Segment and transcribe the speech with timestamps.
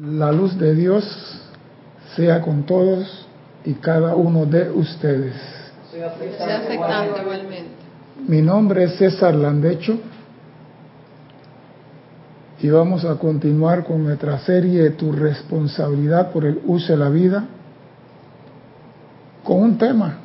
[0.00, 1.04] La luz de Dios
[2.14, 3.26] sea con todos
[3.64, 5.34] y cada uno de ustedes.
[5.90, 7.70] Sea aceptando igualmente.
[8.28, 9.98] Mi nombre es César Landecho
[12.60, 17.44] y vamos a continuar con nuestra serie Tu responsabilidad por el uso de la vida
[19.42, 20.18] con un tema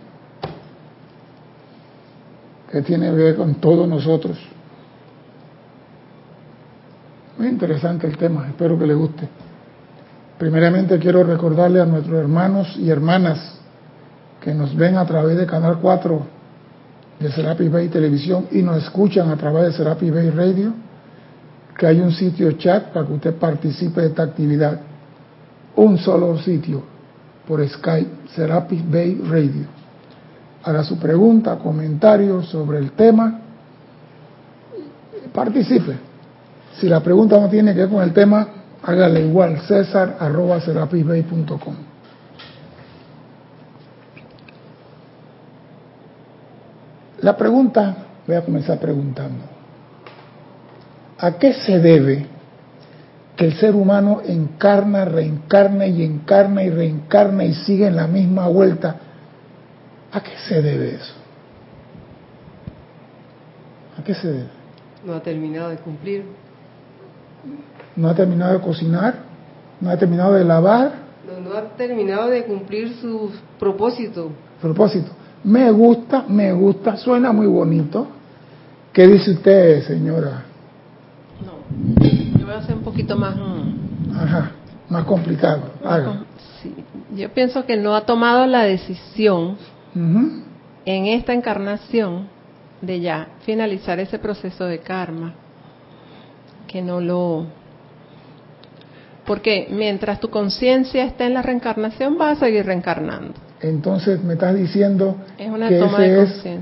[2.71, 4.38] que tiene que ver con todos nosotros.
[7.40, 9.28] Muy interesante el tema, espero que le guste.
[10.44, 13.40] Primeramente quiero recordarle a nuestros hermanos y hermanas
[14.41, 16.22] que nos ven a través de Canal 4
[17.17, 20.73] de Serapi Bay Televisión y nos escuchan a través de Serapi Bay Radio,
[21.77, 24.81] que hay un sitio chat para que usted participe de esta actividad.
[25.77, 26.84] Un solo sitio
[27.48, 29.64] por Skype, Serapi Bay Radio.
[30.62, 33.39] Haga su pregunta, comentario sobre el tema,
[35.31, 35.94] participe.
[36.81, 38.45] Si la pregunta no tiene que ver con el tema,
[38.84, 41.76] hágale igual, césar arroba serapisbay.com.
[47.22, 47.95] La pregunta,
[48.28, 49.45] voy a comenzar preguntando,
[51.17, 52.28] ¿a qué se debe
[53.38, 58.47] que el ser humano encarna, reencarna y encarna y reencarna y sigue en la misma
[58.50, 58.97] vuelta?
[60.12, 61.14] ¿A qué se debe eso?
[63.97, 64.50] ¿A qué se debe?
[65.06, 66.25] No ha terminado de cumplir.
[67.95, 69.16] No ha terminado de cocinar,
[69.80, 70.94] no ha terminado de lavar.
[71.27, 74.31] No, no ha terminado de cumplir su propósito.
[74.61, 75.11] Propósito.
[75.44, 78.08] Me gusta, me gusta, suena muy bonito.
[78.94, 80.44] ¿Qué dice usted, señora?
[81.45, 81.53] No,
[82.39, 83.35] yo voy a hacer un poquito más...
[83.35, 84.52] mm, Ajá,
[84.89, 85.63] más complicado.
[85.83, 86.23] Haga.
[86.61, 86.73] sí,
[87.16, 89.57] yo pienso que no ha tomado la decisión
[89.95, 92.28] en esta encarnación
[92.81, 95.33] de ya finalizar ese proceso de karma.
[96.67, 97.45] Que no lo...
[99.25, 103.33] Porque mientras tu conciencia esté en la reencarnación, vas a seguir reencarnando.
[103.61, 106.59] Entonces me estás diciendo Es una que toma ese de es,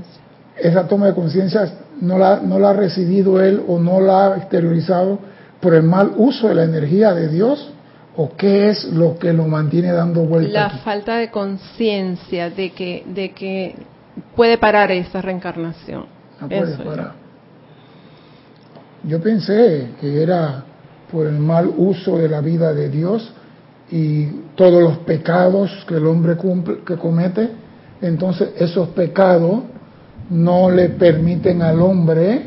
[0.56, 1.68] esa toma de conciencia
[2.00, 5.18] no la, no la ha recibido él o no la ha exteriorizado
[5.60, 7.72] por el mal uso de la energía de Dios
[8.16, 10.52] o qué es lo que lo mantiene dando vueltas.
[10.52, 10.78] La aquí?
[10.84, 13.74] falta de conciencia de que, de que
[14.36, 16.06] puede parar esa reencarnación.
[16.40, 17.12] No puede Eso parar.
[19.04, 20.64] Yo pensé que era
[21.12, 23.32] por el mal uso de la vida de Dios
[23.90, 27.50] y todos los pecados que el hombre cumple, que comete,
[28.00, 29.64] entonces esos pecados
[30.30, 32.46] no le permiten al hombre,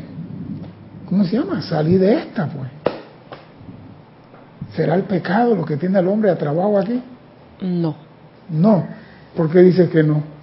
[1.08, 1.62] ¿cómo se llama?
[1.62, 2.68] Salir de esta, pues.
[4.74, 7.00] ¿Será el pecado lo que tiene al hombre a trabajo aquí?
[7.60, 7.96] No,
[8.50, 8.84] No.
[9.34, 10.36] ¿Por qué dice que no?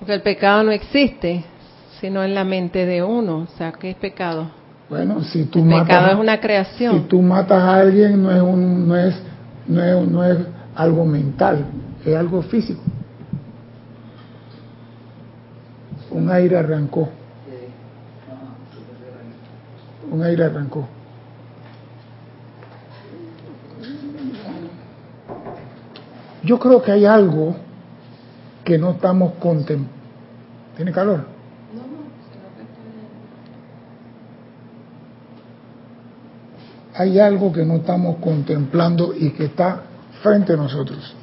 [0.00, 1.44] porque el pecado no existe,
[2.00, 3.40] sino en la mente de uno.
[3.40, 4.50] O sea, ¿qué es pecado?
[4.90, 8.88] Bueno, si tú El matas es una Si tú matas a alguien no es un,
[8.88, 9.14] no es
[9.68, 10.38] no es, no es
[10.74, 11.64] algo mental,
[12.04, 12.82] es algo físico.
[16.10, 17.08] Un aire arrancó.
[20.10, 20.88] Un aire arrancó.
[26.42, 27.54] Yo creo que hay algo
[28.64, 30.00] que no estamos contemplando.
[30.74, 31.39] ¿Tiene calor?
[37.00, 39.84] Hay algo que no estamos contemplando y que está
[40.22, 41.16] frente a nosotros.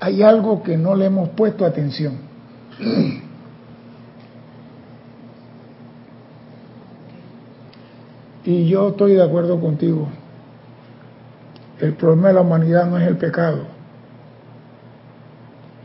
[0.00, 2.14] Hay algo que no le hemos puesto atención.
[8.46, 10.08] Y yo estoy de acuerdo contigo.
[11.78, 13.64] El problema de la humanidad no es el pecado.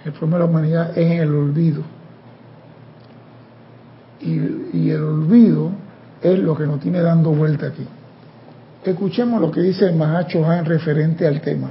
[0.05, 1.81] El problema de la humanidad es el olvido.
[4.21, 5.71] Y, el olvido
[6.21, 7.85] es lo que nos tiene dando vuelta aquí.
[8.85, 11.69] Escuchemos lo que dice el Mahacho Han referente al tema.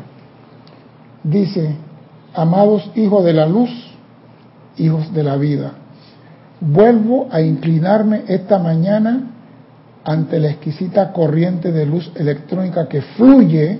[1.22, 1.76] Dice,
[2.34, 3.70] amados hijos de la luz,
[4.78, 5.72] hijos de la vida,
[6.60, 9.30] vuelvo a inclinarme esta mañana
[10.04, 13.78] ante la exquisita corriente de luz electrónica que fluye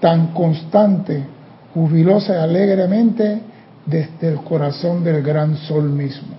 [0.00, 1.24] tan constante,
[1.72, 3.40] jubilosa y alegremente
[3.86, 6.34] desde el corazón del gran sol mismo.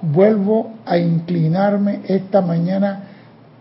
[0.00, 3.07] Vuelvo a inclinarme esta mañana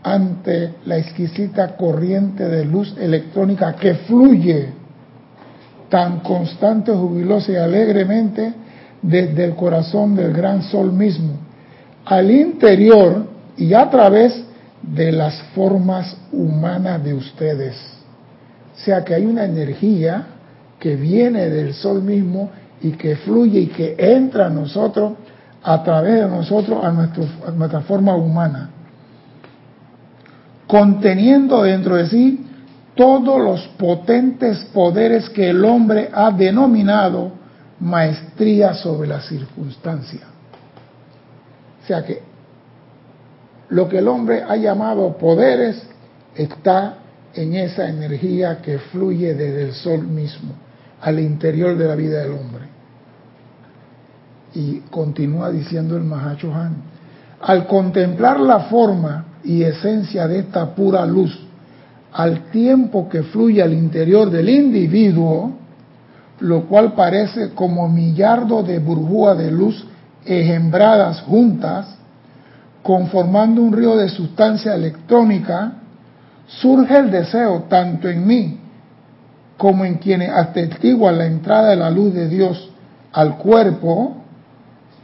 [0.03, 4.69] ante la exquisita corriente de luz electrónica que fluye
[5.89, 8.53] tan constante, jubilosa y alegremente
[9.01, 11.33] desde el corazón del gran sol mismo,
[12.05, 13.27] al interior
[13.57, 14.43] y a través
[14.81, 17.75] de las formas humanas de ustedes.
[18.75, 20.25] O sea que hay una energía
[20.79, 22.49] que viene del sol mismo
[22.81, 25.13] y que fluye y que entra a nosotros
[25.63, 28.69] a través de nosotros a, a nuestra forma humana,
[30.67, 32.45] conteniendo dentro de sí
[32.95, 37.31] todos los potentes poderes que el hombre ha denominado
[37.79, 40.21] maestría sobre la circunstancia.
[41.83, 42.21] O sea que
[43.69, 45.81] lo que el hombre ha llamado poderes
[46.35, 46.97] está
[47.33, 50.53] en esa energía que fluye desde el sol mismo,
[51.01, 52.65] al interior de la vida del hombre.
[54.55, 56.77] Y continúa diciendo el Mahacho Han,
[57.41, 61.39] al contemplar la forma y esencia de esta pura luz,
[62.11, 65.53] al tiempo que fluye al interior del individuo,
[66.41, 69.87] lo cual parece como millardo de burbujas de luz
[70.25, 71.97] ejembradas juntas,
[72.83, 75.73] conformando un río de sustancia electrónica,
[76.47, 78.59] surge el deseo tanto en mí
[79.55, 82.69] como en quienes atestiguan la entrada de la luz de Dios
[83.13, 84.17] al cuerpo,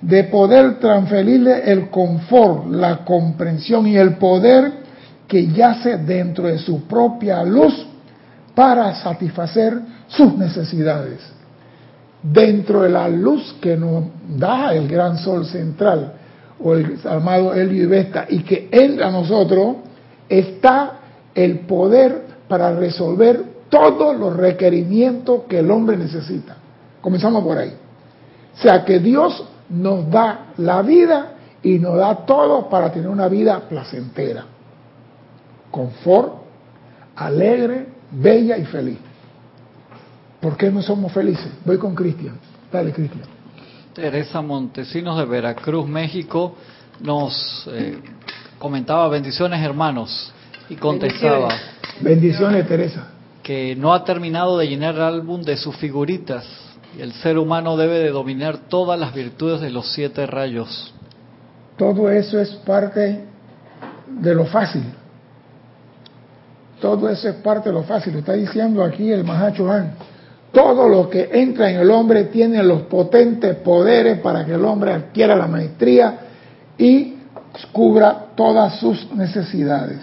[0.03, 4.83] de poder transferirle el confort, la comprensión y el poder
[5.27, 7.87] que yace dentro de su propia luz
[8.53, 11.21] para satisfacer sus necesidades.
[12.21, 16.13] Dentro de la luz que nos da el gran sol central,
[16.59, 19.77] o el amado Helio y Vesta, y que entra a nosotros,
[20.27, 20.99] está
[21.33, 26.57] el poder para resolver todos los requerimientos que el hombre necesita.
[27.01, 27.73] Comenzamos por ahí.
[28.53, 31.33] O sea que Dios nos da la vida
[31.63, 34.45] y nos da todo para tener una vida placentera,
[35.71, 36.33] confort,
[37.15, 38.97] alegre, bella y feliz.
[40.39, 41.49] ¿Por qué no somos felices?
[41.65, 42.37] Voy con Cristian.
[42.71, 43.23] Dale, Cristian.
[43.93, 46.55] Teresa Montesinos de Veracruz, México,
[46.99, 47.97] nos eh,
[48.59, 50.33] comentaba bendiciones hermanos
[50.69, 51.49] y contestaba.
[52.01, 53.07] Bendiciones, Teresa.
[53.41, 56.45] Que no ha terminado de llenar el álbum de sus figuritas
[56.99, 60.93] el ser humano debe de dominar todas las virtudes de los siete rayos.
[61.77, 63.25] Todo eso es parte
[64.07, 64.83] de lo fácil.
[66.79, 68.13] Todo eso es parte de lo fácil.
[68.13, 69.95] Lo está diciendo aquí el Mahacho Han.
[70.51, 74.93] Todo lo que entra en el hombre tiene los potentes poderes para que el hombre
[74.93, 76.19] adquiera la maestría
[76.77, 77.15] y
[77.71, 79.99] cubra todas sus necesidades.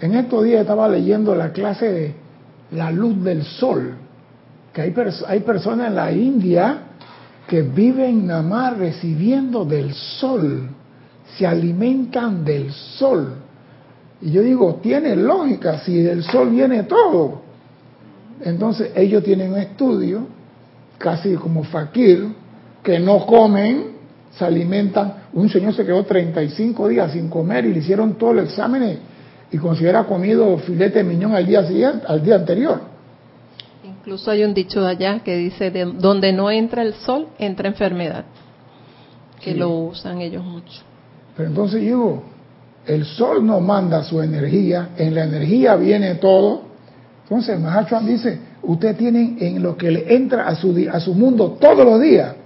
[0.00, 2.21] En estos días estaba leyendo la clase de
[2.72, 3.94] la luz del sol,
[4.72, 4.94] que hay,
[5.26, 6.78] hay personas en la India
[7.46, 10.70] que viven nada más recibiendo del sol,
[11.36, 13.34] se alimentan del sol.
[14.20, 17.42] Y yo digo, tiene lógica, si del sol viene todo.
[18.40, 20.26] Entonces ellos tienen un estudio,
[20.98, 22.28] casi como fakir,
[22.82, 23.92] que no comen,
[24.32, 25.14] se alimentan.
[25.32, 28.82] Un señor se quedó 35 días sin comer y le hicieron todo el examen
[29.52, 32.80] y considera comido filete de miñón al día siguiente, al día anterior.
[33.84, 37.68] Incluso hay un dicho de allá que dice de donde no entra el sol entra
[37.68, 38.24] enfermedad,
[39.40, 40.80] que lo usan ellos mucho.
[41.36, 42.22] Pero entonces digo,
[42.86, 46.62] el sol no manda su energía, en la energía viene todo.
[47.24, 51.58] Entonces Mahachuan dice, usted tienen en lo que le entra a su, a su mundo
[51.60, 52.36] todos los días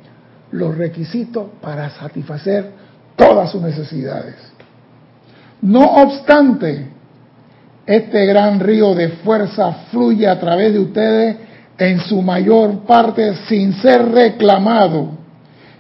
[0.51, 2.73] los requisitos para satisfacer
[3.15, 4.35] todas sus necesidades.
[5.63, 6.96] No obstante,
[7.87, 11.37] este gran río de fuerza fluye a través de ustedes
[11.79, 15.11] en su mayor parte sin ser reclamado,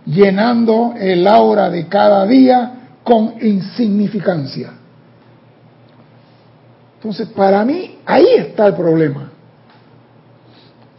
[0.04, 2.72] llenando el aura de cada día
[3.02, 4.72] con insignificancia.
[6.96, 9.30] Entonces, para mí, ahí está el problema.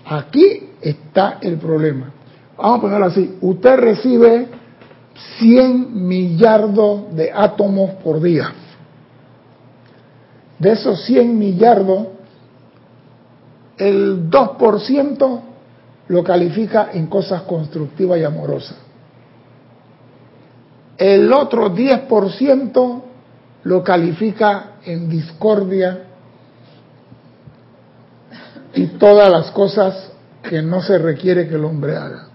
[0.05, 2.12] Aquí está el problema.
[2.58, 3.38] Vamos a ponerlo así.
[3.41, 4.48] Usted recibe
[5.39, 8.51] 100 millardos de átomos por día.
[10.60, 12.08] De esos 100 millardos,
[13.78, 15.42] el 2%
[16.08, 18.78] lo califica en cosas constructivas y amorosas.
[20.98, 23.02] El otro 10%
[23.64, 26.06] lo califica en discordia
[28.74, 30.12] y todas las cosas
[30.42, 32.28] que no se requiere que el hombre haga.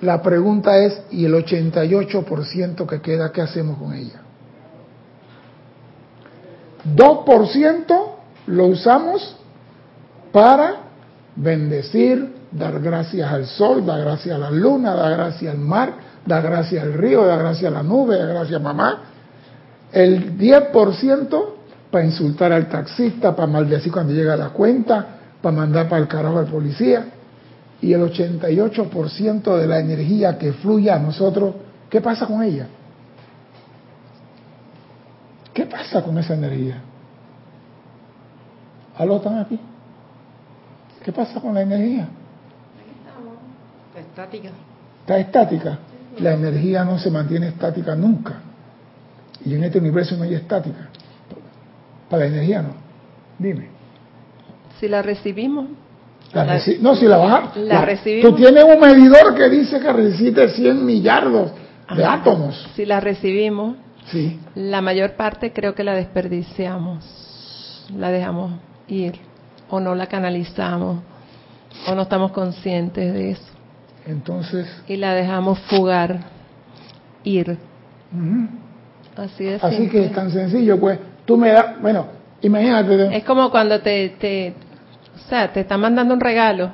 [0.00, 4.21] La pregunta es, ¿y el 88% que queda, qué hacemos con ella?
[6.84, 8.12] 2%
[8.46, 9.36] lo usamos
[10.32, 10.76] para
[11.36, 15.94] bendecir, dar gracias al sol, dar gracias a la luna, dar gracias al mar,
[16.26, 19.02] dar gracias al río, dar gracias a la nube, dar gracias a mamá.
[19.92, 21.44] El 10%
[21.90, 25.06] para insultar al taxista, para maldecir cuando llega la cuenta,
[25.40, 27.04] para mandar para el carajo al policía.
[27.80, 31.54] Y el 88% de la energía que fluye a nosotros,
[31.90, 32.66] ¿qué pasa con ella?
[35.52, 36.80] ¿Qué pasa con esa energía?
[38.98, 39.58] ¿Aló están aquí?
[41.04, 42.08] ¿Qué pasa con la energía?
[43.88, 44.48] Está estática.
[45.00, 45.78] Está estática.
[46.20, 48.34] La energía no se mantiene estática nunca.
[49.44, 50.88] Y en este universo no hay estática.
[52.08, 52.74] Para la energía no.
[53.38, 53.68] Dime.
[54.78, 55.66] Si la recibimos.
[56.32, 57.52] La La- reci- no, si la baja.
[57.56, 58.30] la recibimos.
[58.30, 61.50] Tú tienes un medidor que dice que resiste 100 millardos
[61.94, 62.14] de Ajá.
[62.14, 62.68] átomos.
[62.74, 63.76] Si la recibimos,
[64.10, 64.40] Sí.
[64.54, 68.52] la mayor parte creo que la desperdiciamos, la dejamos
[68.88, 69.14] ir,
[69.70, 70.98] o no la canalizamos,
[71.86, 73.52] o no estamos conscientes de eso,
[74.06, 76.20] Entonces, y la dejamos fugar,
[77.24, 77.56] ir.
[79.16, 79.90] Así de así simple.
[79.90, 82.06] que es tan sencillo, pues tú me das, bueno,
[82.42, 84.54] imagínate, Es como cuando te, te,
[85.14, 86.70] o sea, te están mandando un regalo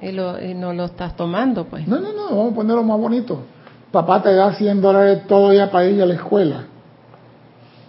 [0.00, 1.86] y, lo, y no lo estás tomando, pues.
[1.86, 3.44] no, no, no, vamos a ponerlo más bonito.
[3.92, 6.64] Papá te da 100 dólares todo día para ir a la escuela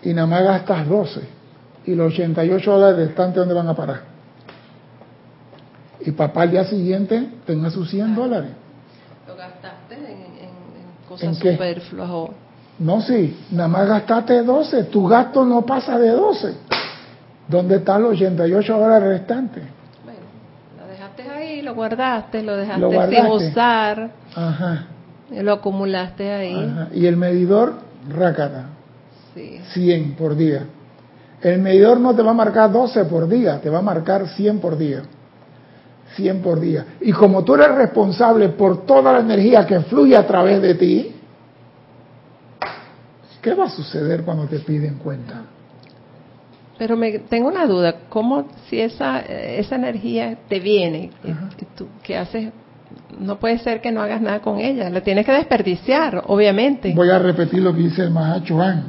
[0.03, 1.21] y nada más gastas 12
[1.85, 4.01] y los 88 dólares restantes ¿dónde van a parar?
[6.01, 8.49] Y papá al día siguiente tenga sus 100 dólares.
[9.27, 11.53] Lo gastaste en, en- en ¿En cosas qué?
[11.53, 12.33] superfluas o...
[12.79, 16.53] No, sí, nada más gastaste 12, tu gasto no pasa de 12.
[17.47, 19.63] ¿Dónde están los 88 dólares restantes?
[20.03, 20.19] Bueno,
[20.81, 24.87] lo dejaste ahí, lo guardaste, lo dejaste Lo sin usar, Ajá,
[25.41, 26.55] lo acumulaste ahí.
[26.55, 26.89] ajá.
[26.93, 27.73] Y el medidor,
[28.09, 28.67] rácata,
[29.33, 29.59] Sí.
[29.73, 30.65] 100 por día.
[31.41, 34.59] El medidor no te va a marcar 12 por día, te va a marcar 100
[34.59, 35.01] por día.
[36.15, 36.85] 100 por día.
[37.01, 41.15] Y como tú eres responsable por toda la energía que fluye a través de ti,
[43.41, 45.41] ¿qué va a suceder cuando te piden cuenta?
[46.77, 52.17] Pero me tengo una duda, ¿cómo si esa esa energía te viene y tú qué
[52.17, 52.51] haces?
[53.19, 56.93] No puede ser que no hagas nada con ella, la tienes que desperdiciar, obviamente.
[56.95, 58.83] Voy a repetir lo que dice el Mahacho Han.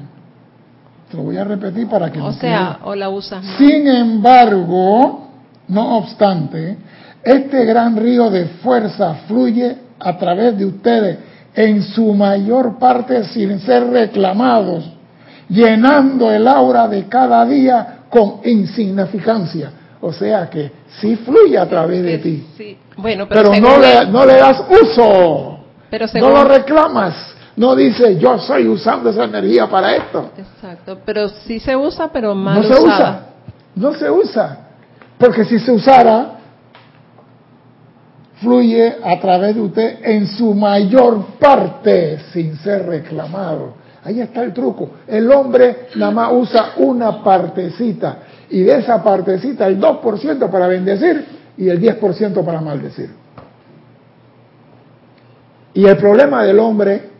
[1.10, 3.56] Te lo voy a repetir para que o sea, o la usas más.
[3.58, 5.28] Sin embargo,
[5.68, 6.76] no obstante,
[7.22, 11.18] este gran río de fuerza fluye a través de ustedes
[11.54, 14.90] en su mayor parte sin ser reclamados,
[15.48, 19.70] llenando el aura de cada día con insignificancia.
[20.06, 20.70] O sea que
[21.00, 22.76] sí fluye a través de ti, sí.
[22.98, 25.60] Bueno, pero, pero no le, no le das uso.
[25.88, 27.34] pero No lo reclamas.
[27.56, 30.32] No dice yo estoy usando esa energía para esto.
[30.36, 33.20] Exacto, pero sí se usa, pero mal No se usa.
[33.74, 34.58] No se usa.
[35.16, 36.32] Porque si se usara,
[38.42, 43.72] fluye a través de usted en su mayor parte sin ser reclamado.
[44.04, 44.90] Ahí está el truco.
[45.06, 48.18] El hombre nada más usa una partecita.
[48.50, 51.24] Y de esa partecita el 2% para bendecir
[51.56, 53.10] y el 10% para maldecir.
[55.72, 57.10] Y el problema del hombre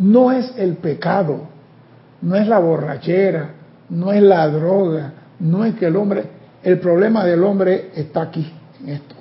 [0.00, 1.42] no es el pecado,
[2.22, 3.50] no es la borrachera,
[3.88, 6.24] no es la droga, no es que el hombre,
[6.62, 8.52] el problema del hombre está aquí,
[8.82, 9.14] en esto.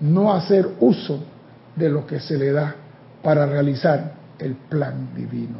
[0.00, 1.20] No hacer uso
[1.76, 2.74] de lo que se le da
[3.22, 5.58] para realizar el plan divino.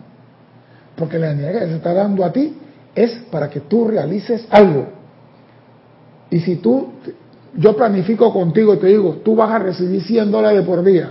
[0.97, 2.57] Porque la energía que se está dando a ti
[2.95, 4.87] es para que tú realices algo.
[6.31, 6.93] Y si tú,
[7.55, 11.11] yo planifico contigo y te digo, tú vas a recibir 100 dólares por día,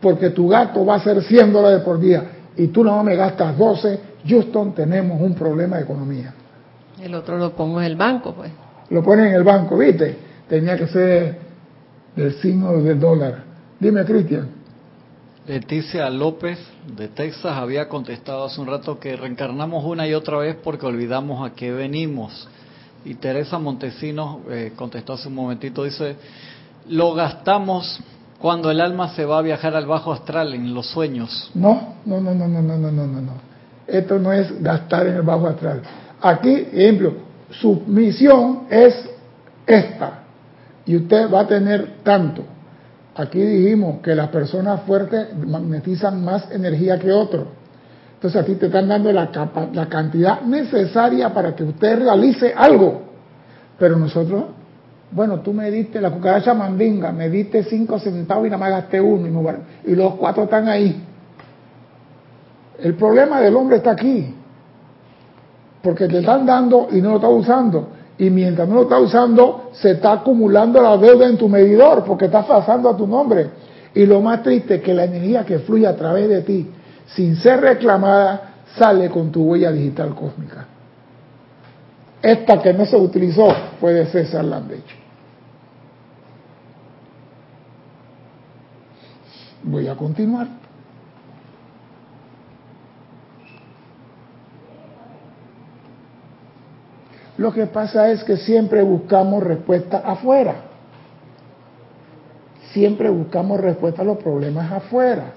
[0.00, 2.22] porque tu gasto va a ser 100 dólares por día,
[2.56, 6.34] y tú no me gastas 12, Houston, tenemos un problema de economía.
[7.00, 8.50] El otro lo pongo en el banco, pues.
[8.90, 10.16] Lo ponen en el banco, ¿viste?
[10.48, 11.38] Tenía que ser
[12.16, 13.44] del signo del dólar.
[13.78, 14.57] Dime, Cristian.
[15.48, 16.58] Leticia López
[16.94, 21.42] de Texas había contestado hace un rato que reencarnamos una y otra vez porque olvidamos
[21.42, 22.46] a qué venimos.
[23.06, 26.16] Y Teresa Montesinos eh, contestó hace un momentito, dice,
[26.90, 27.98] lo gastamos
[28.38, 31.50] cuando el alma se va a viajar al bajo astral en los sueños.
[31.54, 33.32] No, no, no, no, no, no, no, no, no.
[33.86, 35.80] Esto no es gastar en el bajo astral.
[36.20, 37.14] Aquí, ejemplo,
[37.52, 38.94] su misión es
[39.66, 40.24] esta.
[40.84, 42.44] Y usted va a tener tanto.
[43.18, 47.46] Aquí dijimos que las personas fuertes magnetizan más energía que otros.
[48.14, 49.28] Entonces a ti te están dando la,
[49.88, 53.02] cantidad necesaria para que usted realice algo.
[53.76, 54.44] Pero nosotros,
[55.10, 59.00] bueno, tú me diste la cucaracha mandinga, me diste cinco centavos y nada más gasté
[59.00, 61.02] uno y, guardé- y los cuatro están ahí.
[62.80, 64.32] El problema del hombre está aquí.
[65.82, 67.88] Porque te están dando y no lo estás usando.
[68.18, 72.24] Y mientras no lo estás usando, se está acumulando la deuda en tu medidor porque
[72.24, 73.50] estás pasando a tu nombre.
[73.94, 76.68] Y lo más triste es que la energía que fluye a través de ti,
[77.06, 80.66] sin ser reclamada, sale con tu huella digital cósmica.
[82.20, 83.48] Esta que no se utilizó
[83.80, 84.96] fue de César Landecho.
[89.62, 90.67] Voy a continuar.
[97.38, 100.56] Lo que pasa es que siempre buscamos respuesta afuera.
[102.72, 105.32] Siempre buscamos respuesta a los problemas afuera.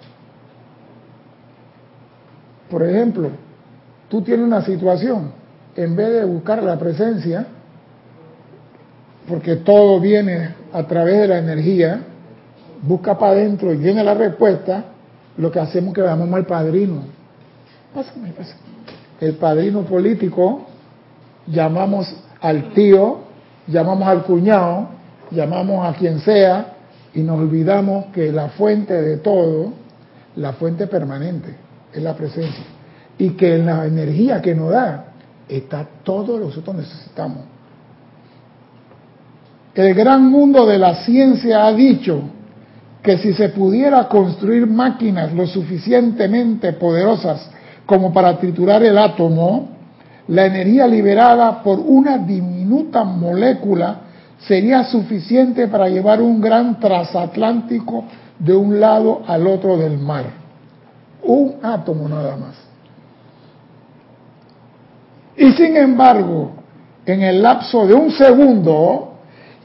[2.70, 3.30] Por ejemplo,
[4.10, 5.32] tú tienes una situación,
[5.76, 7.46] en vez de buscar la presencia,
[9.28, 12.02] porque todo viene a través de la energía,
[12.82, 14.86] busca para adentro y viene la respuesta,
[15.38, 17.04] lo que hacemos es que vamos al padrino.
[17.94, 18.60] Pásame, pásame.
[19.20, 20.66] El padrino político,
[21.52, 23.20] llamamos al tío,
[23.68, 24.90] llamamos al cuñado,
[25.32, 26.74] llamamos a quien sea
[27.14, 29.74] y nos olvidamos que la fuente de todo,
[30.36, 31.56] la fuente permanente,
[31.94, 32.64] es la presencia.
[33.18, 35.06] Y que en la energía que nos da
[35.48, 37.44] está todo lo que nosotros necesitamos.
[39.76, 42.22] El gran mundo de la ciencia ha dicho
[43.02, 47.50] que si se pudiera construir máquinas lo suficientemente poderosas
[47.86, 49.70] como para triturar el átomo,
[50.32, 53.98] la energía liberada por una diminuta molécula
[54.40, 58.06] sería suficiente para llevar un gran transatlántico
[58.40, 60.24] de un lado al otro del mar.
[61.24, 62.56] Un átomo nada más.
[65.36, 66.52] Y sin embargo,
[67.06, 69.16] en el lapso de un segundo,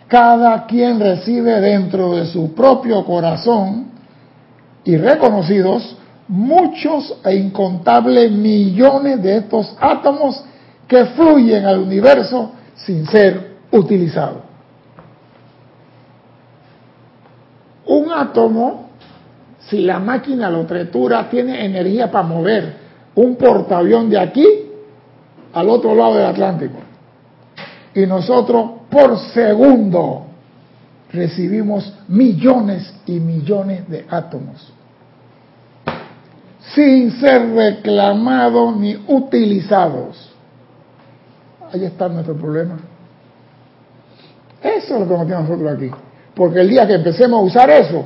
[0.08, 3.87] cada quien recibe dentro de su propio corazón
[4.82, 5.96] y reconocidos
[6.26, 10.42] muchos e incontables millones de estos átomos
[10.86, 14.42] que fluyen al universo sin ser utilizados.
[17.86, 18.90] Un átomo,
[19.60, 22.74] si la máquina lo tretura, tiene energía para mover
[23.14, 24.46] un portaavión de aquí
[25.52, 26.78] al otro lado del Atlántico.
[27.94, 30.26] Y nosotros por segundo
[31.12, 34.72] recibimos millones y millones de átomos
[36.74, 40.35] sin ser reclamados ni utilizados.
[41.73, 42.76] Ahí está nuestro problema.
[44.62, 45.90] Eso es lo que nos tiene nosotros aquí.
[46.35, 48.04] Porque el día que empecemos a usar eso,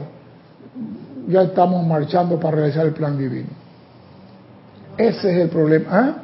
[1.28, 3.48] ya estamos marchando para realizar el plan divino.
[4.96, 5.86] Ese es el problema.
[5.90, 6.14] ¿Ah?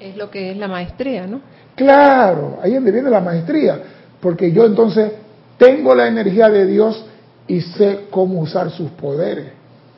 [0.00, 1.40] Es lo que es la maestría, ¿no?
[1.76, 3.80] Claro, ahí es donde viene la maestría.
[4.20, 5.12] Porque yo entonces
[5.58, 7.04] tengo la energía de Dios
[7.46, 9.46] y sé cómo usar sus poderes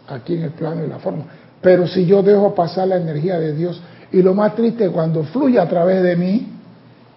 [0.09, 1.25] aquí en el plano y la forma.
[1.61, 3.81] Pero si yo dejo pasar la energía de Dios,
[4.15, 6.47] y lo más triste, cuando fluye a través de mí,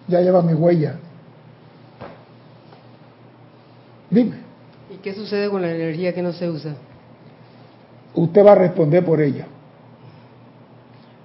[0.08, 0.96] ya lleva mi huella.
[4.10, 4.38] Dime.
[4.92, 6.74] ¿Y qué sucede con la energía que no se usa?
[8.14, 9.46] Usted va a responder por ella.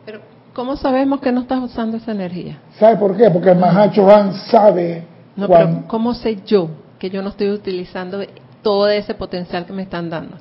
[0.06, 0.20] Pero,
[0.54, 2.60] ¿cómo sabemos que no estás usando esa energía?
[2.78, 3.32] ¿Sabe por qué?
[3.32, 5.04] Porque el Mahacho Han sabe.
[5.36, 8.20] No, pero ¿cómo sé yo que yo no estoy utilizando
[8.62, 10.38] todo ese potencial que me están dando?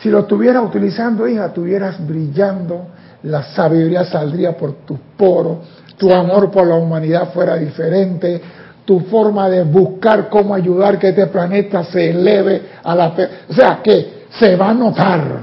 [0.00, 2.86] Si lo estuvieras utilizando, hija, estuvieras brillando,
[3.22, 5.58] la sabiduría saldría por tus poros,
[5.96, 8.40] tu amor por la humanidad fuera diferente,
[8.84, 13.14] tu forma de buscar cómo ayudar que este planeta se eleve a la...
[13.48, 15.40] O sea, que se va a notar,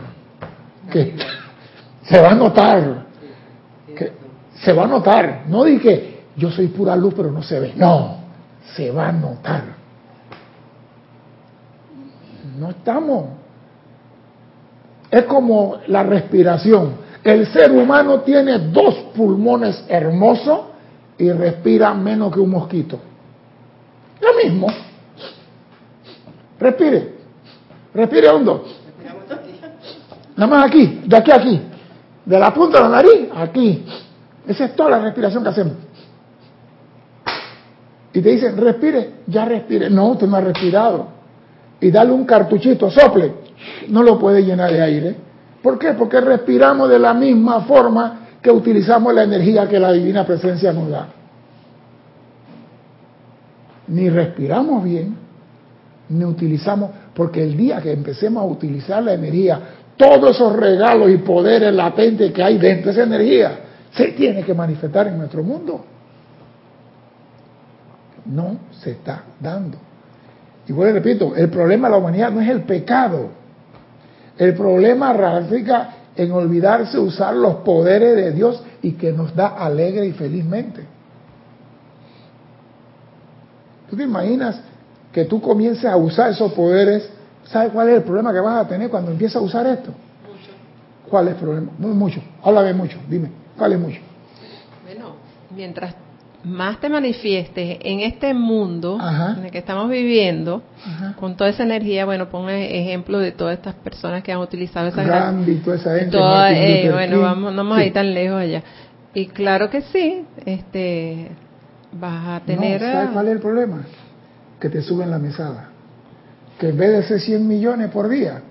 [0.91, 1.15] que
[2.03, 3.05] se va a notar,
[3.95, 4.11] que
[4.55, 5.43] se va a notar.
[5.47, 7.73] No dije, yo soy pura luz pero no se ve.
[7.75, 8.17] No,
[8.75, 9.63] se va a notar.
[12.57, 13.25] No estamos.
[15.11, 17.06] Es como la respiración.
[17.27, 20.61] El ser humano tiene dos pulmones hermosos
[21.17, 22.97] y respira menos que un mosquito.
[24.21, 24.67] Lo mismo.
[26.57, 27.15] Respire.
[27.93, 28.63] Respire hondo.
[30.37, 31.61] Nada más aquí, de aquí a aquí.
[32.23, 33.85] De la punta de la nariz, aquí.
[34.47, 35.73] Esa es toda la respiración que hacemos.
[38.13, 39.89] Y te dicen, respire, ya respire.
[39.89, 41.07] No, usted no ha respirado.
[41.81, 43.33] Y dale un cartuchito, sople.
[43.89, 45.26] No lo puede llenar de aire.
[45.61, 45.93] ¿Por qué?
[45.93, 50.89] Porque respiramos de la misma forma que utilizamos la energía que la divina presencia nos
[50.89, 51.07] da
[53.87, 55.15] ni respiramos bien,
[56.09, 59.59] ni utilizamos, porque el día que empecemos a utilizar la energía,
[59.95, 63.59] todos esos regalos y poderes latentes que hay dentro de esa energía,
[63.91, 65.83] se tiene que manifestar en nuestro mundo.
[68.25, 69.77] No se está dando.
[70.67, 73.29] Y bueno, repito, el problema de la humanidad no es el pecado.
[74.37, 80.05] El problema radica en olvidarse usar los poderes de Dios y que nos da alegre
[80.05, 80.83] y felizmente.
[83.89, 84.59] ¿Tú te imaginas
[85.11, 87.09] que tú comiences a usar esos poderes?
[87.45, 89.91] ¿Sabes cuál es el problema que vas a tener cuando empieces a usar esto?
[89.91, 90.51] Mucho.
[91.09, 91.71] ¿Cuál es el problema?
[91.77, 92.21] Muy mucho.
[92.43, 92.97] Háblame mucho.
[93.07, 93.99] Dime, ¿cuál es mucho?
[94.85, 95.15] Bueno,
[95.55, 95.95] mientras
[96.47, 98.97] más te manifiestes en este mundo
[99.37, 100.63] en el que estamos viviendo,
[101.19, 105.03] con toda esa energía, bueno, pon ejemplo de todas estas personas que han utilizado esa
[105.03, 106.17] Gandhi, toda esa gente.
[106.17, 108.63] Eh, bueno, vamos, no vamos a ir tan lejos allá.
[109.13, 111.31] Y claro que sí, este
[111.91, 112.79] vas a tener...
[112.79, 113.85] ¿Sabes cuál es el problema?
[114.59, 115.69] Que te suben la mesada.
[116.59, 118.41] Que en vez de ser 100 millones por día,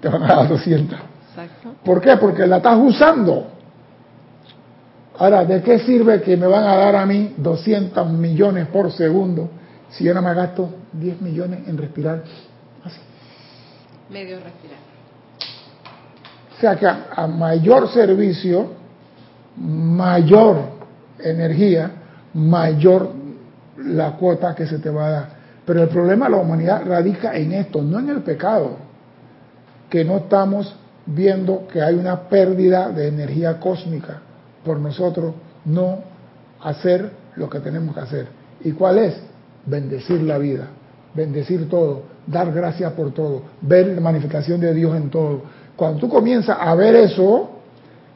[0.00, 0.98] te van a dar 200.
[1.30, 1.74] Exacto.
[1.84, 2.16] ¿Por qué?
[2.16, 3.57] Porque la estás usando.
[5.18, 9.50] Ahora, ¿de qué sirve que me van a dar a mí 200 millones por segundo
[9.90, 12.22] si yo no me gasto 10 millones en respirar?
[12.84, 13.00] Así.
[14.10, 14.78] Medio respirar.
[16.56, 18.74] O sea que a, a mayor servicio,
[19.56, 20.60] mayor
[21.18, 21.90] energía,
[22.34, 23.10] mayor
[23.78, 25.28] la cuota que se te va a dar.
[25.66, 28.76] Pero el problema de la humanidad radica en esto, no en el pecado,
[29.90, 30.76] que no estamos
[31.06, 34.22] viendo que hay una pérdida de energía cósmica
[34.68, 35.32] por nosotros
[35.64, 36.00] no
[36.62, 38.26] hacer lo que tenemos que hacer.
[38.62, 39.16] ¿Y cuál es?
[39.64, 40.66] Bendecir la vida,
[41.14, 45.40] bendecir todo, dar gracias por todo, ver la manifestación de Dios en todo.
[45.74, 47.48] Cuando tú comienzas a ver eso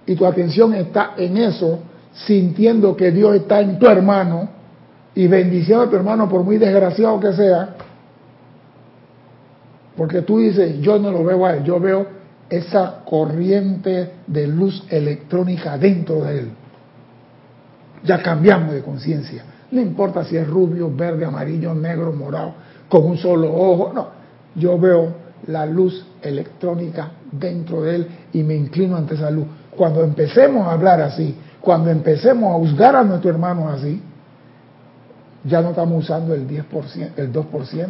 [0.04, 1.78] y tu atención está en eso,
[2.12, 4.50] sintiendo que Dios está en tu hermano
[5.14, 7.76] y bendiciendo a tu hermano por muy desgraciado que sea,
[9.96, 12.06] porque tú dices, yo no lo veo a él, yo veo
[12.52, 16.50] esa corriente de luz electrónica dentro de él.
[18.04, 19.42] Ya cambiamos de conciencia.
[19.70, 22.52] No importa si es rubio, verde, amarillo, negro, morado,
[22.90, 23.92] con un solo ojo.
[23.94, 24.08] No,
[24.54, 25.14] yo veo
[25.46, 29.46] la luz electrónica dentro de él y me inclino ante esa luz.
[29.74, 34.02] Cuando empecemos a hablar así, cuando empecemos a juzgar a nuestro hermano así,
[35.44, 37.88] ya no estamos usando el 10%, el 2%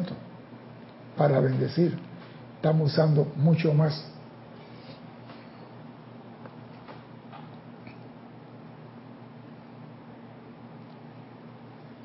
[1.16, 1.98] para bendecir.
[2.58, 4.11] Estamos usando mucho más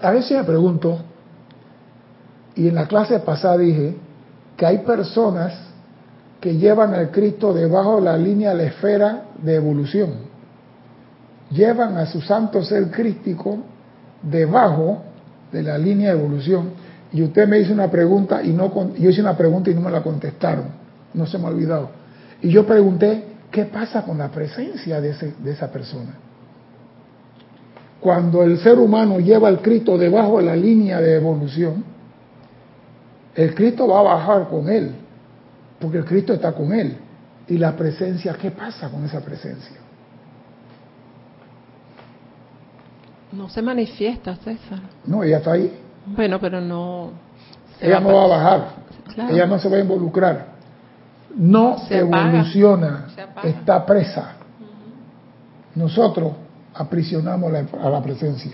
[0.01, 0.99] a veces me pregunto,
[2.55, 3.95] y en la clase pasada dije,
[4.55, 5.53] que hay personas
[6.41, 10.27] que llevan al Cristo debajo de la línea de la esfera de evolución.
[11.51, 13.60] Llevan a su santo ser crístico
[14.21, 15.03] debajo
[15.51, 16.71] de la línea de evolución.
[17.12, 19.91] Y usted me hizo una pregunta y no yo hice una pregunta y no me
[19.91, 20.65] la contestaron.
[21.13, 21.89] No se me ha olvidado.
[22.41, 26.26] Y yo pregunté, ¿qué pasa con la presencia de, de esa persona?
[27.99, 31.83] Cuando el ser humano lleva al Cristo debajo de la línea de evolución,
[33.36, 34.91] el Cristo va a bajar con él,
[35.79, 36.97] porque el Cristo está con él.
[37.47, 39.77] Y la presencia, ¿qué pasa con esa presencia?
[43.31, 44.79] No se manifiesta, César.
[45.05, 45.71] No, ella está ahí.
[46.05, 47.12] Bueno, pero no.
[47.79, 48.67] Ella no va a bajar.
[49.29, 50.45] Ella no se va a involucrar.
[51.36, 53.07] No evoluciona.
[53.43, 54.33] Está presa.
[55.75, 56.33] Nosotros
[56.73, 58.51] aprisionamos a la presencia.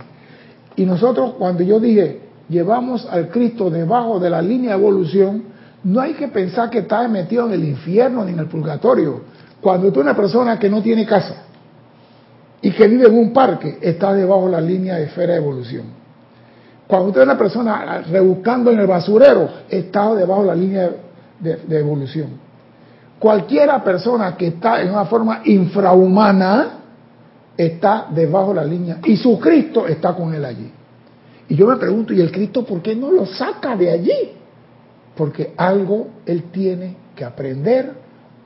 [0.76, 5.44] Y nosotros, cuando yo dije, llevamos al Cristo debajo de la línea de evolución,
[5.84, 9.22] no hay que pensar que está metido en el infierno ni en el purgatorio.
[9.62, 11.44] Cuando tú una persona que no tiene casa
[12.62, 16.04] y que vive en un parque, está debajo de la línea de esfera de evolución.
[16.88, 20.90] Cuando usted es una persona rebuscando en el basurero, está debajo de la línea
[21.40, 22.30] de, de evolución.
[23.20, 26.83] Cualquiera persona que está en una forma infrahumana,
[27.58, 30.72] está debajo de la línea y su Cristo está con él allí.
[31.50, 34.32] Y yo me pregunto, ¿y el Cristo por qué no lo saca de allí?
[35.16, 37.92] Porque algo él tiene que aprender,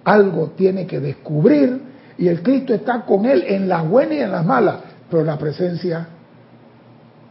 [0.04, 1.82] algo tiene que descubrir,
[2.18, 4.78] y el Cristo está con él en las buenas y en las malas,
[5.10, 6.08] pero la presencia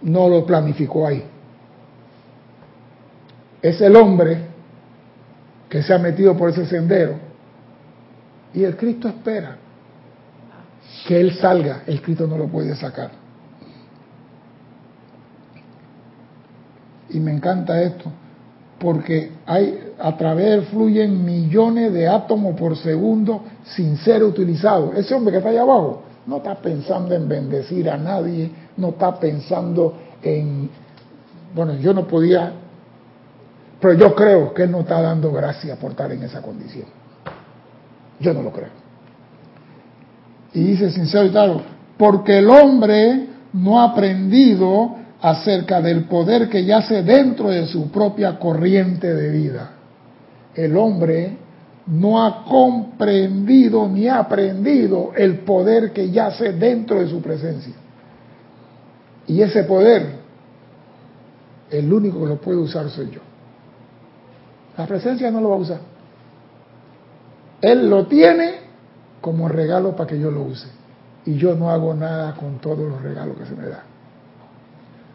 [0.02, 1.24] no lo planificó ahí.
[3.60, 4.38] Es el hombre
[5.68, 7.14] que se ha metido por ese sendero
[8.54, 9.56] y el Cristo espera
[11.06, 13.10] que él salga, el Cristo no lo puede sacar.
[17.10, 18.10] Y me encanta esto,
[18.78, 24.96] porque hay, a través fluyen millones de átomos por segundo sin ser utilizados.
[24.96, 29.18] Ese hombre que está allá abajo no está pensando en bendecir a nadie, no está
[29.18, 30.68] pensando en,
[31.54, 32.52] bueno, yo no podía,
[33.80, 36.86] pero yo creo que él no está dando gracias por estar en esa condición.
[38.18, 38.85] Yo no lo creo.
[40.54, 41.62] Y dice sincero y claro,
[41.96, 48.38] porque el hombre no ha aprendido acerca del poder que yace dentro de su propia
[48.38, 49.70] corriente de vida.
[50.54, 51.36] El hombre
[51.86, 57.74] no ha comprendido ni ha aprendido el poder que yace dentro de su presencia.
[59.26, 60.16] Y ese poder,
[61.70, 63.20] el único que lo puede usar soy yo.
[64.76, 65.80] La presencia no lo va a usar.
[67.60, 68.65] Él lo tiene
[69.20, 70.68] como regalo para que yo lo use.
[71.24, 73.82] Y yo no hago nada con todos los regalos que se me da.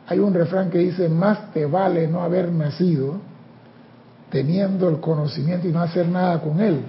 [0.07, 3.19] Hay un refrán que dice, más te vale no haber nacido
[4.29, 6.81] teniendo el conocimiento y no hacer nada con él.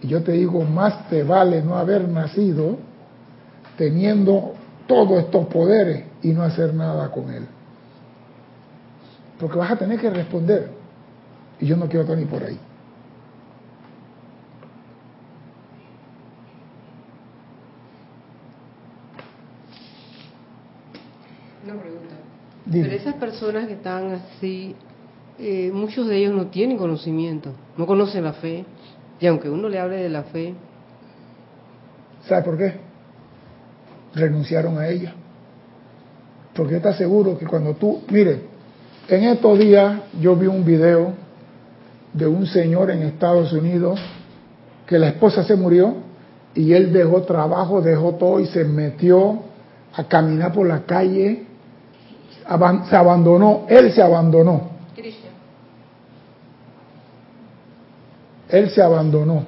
[0.00, 2.76] Y yo te digo, más te vale no haber nacido
[3.76, 4.54] teniendo
[4.86, 7.46] todos estos poderes y no hacer nada con él.
[9.38, 10.70] Porque vas a tener que responder.
[11.60, 12.58] Y yo no quiero estar ni por ahí.
[21.64, 22.14] Una pregunta.
[22.66, 22.84] Dime.
[22.84, 24.74] Pero esas personas que están así,
[25.38, 28.64] eh, muchos de ellos no tienen conocimiento, no conocen la fe.
[29.18, 30.54] Y aunque uno le hable de la fe,
[32.28, 32.72] ¿Sabe por qué?
[34.14, 35.14] Renunciaron a ella.
[36.54, 38.40] Porque está seguro que cuando tú, mire,
[39.08, 41.12] en estos días yo vi un video
[42.12, 44.00] de un señor en Estados Unidos
[44.86, 45.96] que la esposa se murió
[46.54, 49.42] y él dejó trabajo, dejó todo y se metió
[49.92, 51.45] a caminar por la calle,
[52.48, 54.70] aban- se abandonó, él se abandonó,
[58.48, 59.44] él se abandonó.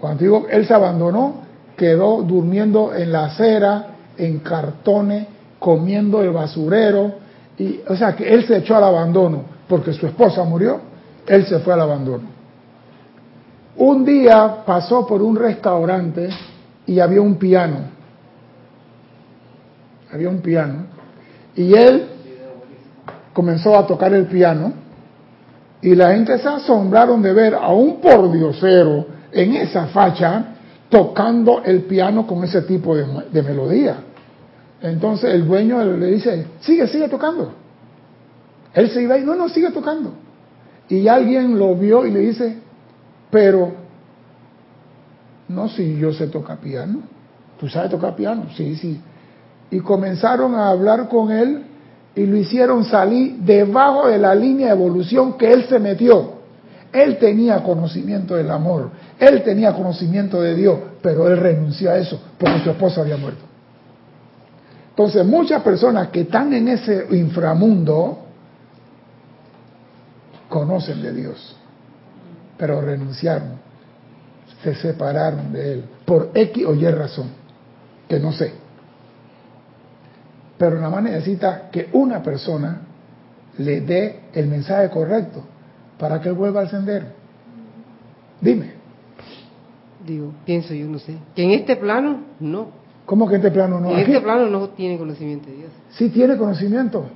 [0.00, 1.42] Cuando digo él se abandonó,
[1.76, 3.86] quedó durmiendo en la acera,
[4.18, 5.26] en cartones,
[5.58, 7.14] comiendo el basurero,
[7.58, 10.80] y, o sea que él se echó al abandono, porque su esposa murió,
[11.26, 12.24] él se fue al abandono.
[13.76, 16.28] Un día pasó por un restaurante
[16.86, 17.78] y había un piano,
[20.16, 20.86] había un piano,
[21.54, 22.06] y él
[23.32, 24.72] comenzó a tocar el piano,
[25.80, 30.54] y la gente se asombraron de ver a un pordiosero en esa facha
[30.88, 33.96] tocando el piano con ese tipo de, de melodía.
[34.80, 37.52] Entonces el dueño le dice, sigue, sigue tocando.
[38.74, 40.12] Él se iba y no, no, sigue tocando.
[40.88, 42.58] Y alguien lo vio y le dice,
[43.30, 43.72] pero,
[45.48, 47.00] no, si yo sé tocar piano.
[47.58, 48.46] ¿Tú sabes tocar piano?
[48.56, 49.00] Sí, sí.
[49.70, 51.64] Y comenzaron a hablar con él
[52.14, 56.36] y lo hicieron salir debajo de la línea de evolución que él se metió.
[56.92, 62.18] Él tenía conocimiento del amor, él tenía conocimiento de Dios, pero él renunció a eso
[62.38, 63.44] porque su esposa había muerto.
[64.90, 68.20] Entonces, muchas personas que están en ese inframundo
[70.48, 71.54] conocen de Dios,
[72.56, 73.58] pero renunciaron,
[74.62, 77.28] se separaron de Él por X o Y razón,
[78.08, 78.65] que no sé.
[80.58, 82.80] Pero nada más necesita que una persona
[83.58, 85.42] le dé el mensaje correcto
[85.98, 87.06] para que él vuelva al sendero.
[88.40, 88.72] Dime,
[90.06, 92.68] digo, pienso yo, no sé, que en este plano no.
[93.04, 93.90] ¿cómo que este plano no?
[93.90, 95.70] en Aquí este plano no tiene conocimiento de Dios.
[95.90, 97.06] sí tiene conocimiento.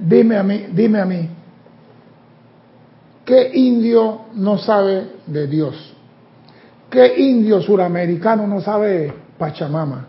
[0.00, 1.28] Dime a mí, dime a mí,
[3.24, 5.94] ¿qué indio no sabe de Dios?
[6.90, 10.06] ¿Qué indio suramericano no sabe de Pachamama?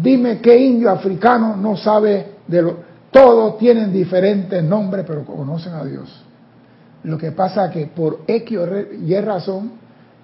[0.00, 2.88] Dime qué indio africano no sabe de lo...
[3.10, 6.24] Todos tienen diferentes nombres, pero conocen a Dios.
[7.04, 8.58] Lo que pasa es que por X
[9.06, 9.72] Y razón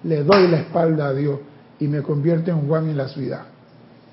[0.03, 1.39] le doy la espalda a Dios
[1.79, 3.41] y me convierto en Juan en la ciudad.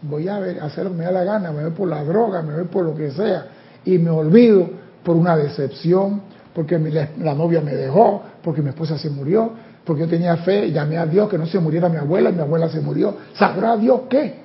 [0.03, 2.42] Voy a ver, hacer lo que me da la gana, me voy por la droga,
[2.42, 3.46] me voy por lo que sea,
[3.85, 4.68] y me olvido
[5.05, 6.22] por una decepción,
[6.55, 9.51] porque la, novia me dejó, porque mi esposa se murió,
[9.85, 12.40] porque yo tenía fe, llamé a Dios que no se muriera mi abuela, y mi
[12.40, 13.16] abuela se murió.
[13.35, 14.41] ¿Sabrá Dios qué?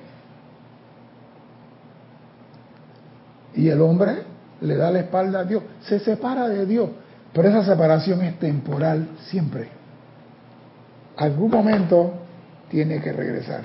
[3.58, 4.22] Y el hombre
[4.60, 6.90] le da la espalda a Dios, se separa de Dios,
[7.32, 9.68] pero esa separación es temporal siempre.
[11.16, 12.12] Algún momento
[12.70, 13.62] tiene que regresar.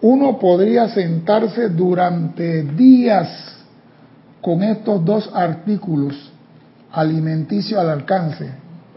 [0.00, 3.58] Uno podría sentarse durante días
[4.40, 6.32] con estos dos artículos
[6.92, 8.48] alimenticios al alcance.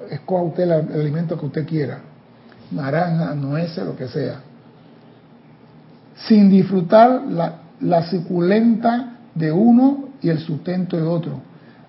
[0.09, 1.99] Escoja usted el alimento que usted quiera,
[2.71, 4.39] naranja, nueces, lo que sea,
[6.27, 11.41] sin disfrutar la, la suculenta de uno y el sustento de otro,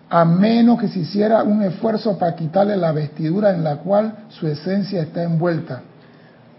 [0.08, 4.46] a menos que se hiciera un esfuerzo para quitarle la vestidura en la cual su
[4.46, 5.82] esencia está envuelta.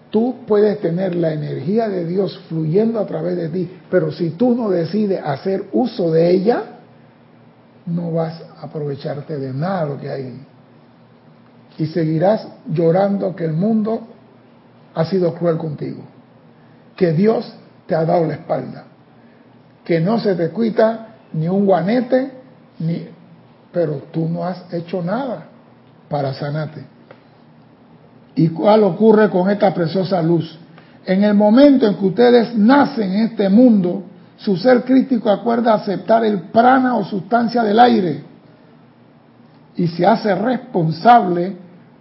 [0.09, 4.55] Tú puedes tener la energía de Dios fluyendo a través de ti, pero si tú
[4.55, 6.63] no decides hacer uso de ella,
[7.85, 10.45] no vas a aprovecharte de nada lo que hay.
[11.77, 14.07] Y seguirás llorando que el mundo
[14.93, 16.03] ha sido cruel contigo,
[16.95, 17.53] que Dios
[17.87, 18.85] te ha dado la espalda,
[19.91, 22.32] que no se te quita ni un guanete,
[22.80, 23.10] ni,
[23.73, 25.47] pero tú no has hecho nada
[26.08, 26.82] para sanarte.
[28.36, 30.58] ¿Y cuál ocurre con esta preciosa luz?
[31.06, 34.04] En el momento en que ustedes nacen en este mundo,
[34.38, 38.23] su ser crítico acuerda aceptar el prana o sustancia del aire
[39.75, 41.58] y se hace responsable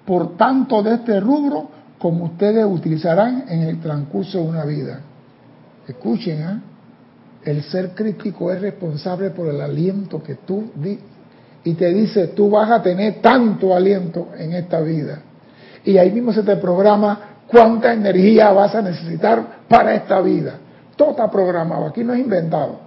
[0.07, 5.00] por tanto de este rubro como ustedes utilizarán en el transcurso de una vida.
[5.88, 6.69] Escuchen, ¿eh?
[7.44, 10.98] El ser crítico es responsable por el aliento que tú di
[11.62, 15.20] y te dice, tú vas a tener tanto aliento en esta vida.
[15.85, 20.55] Y ahí mismo se te programa cuánta energía vas a necesitar para esta vida.
[20.96, 22.81] Todo está programado, aquí no es inventado.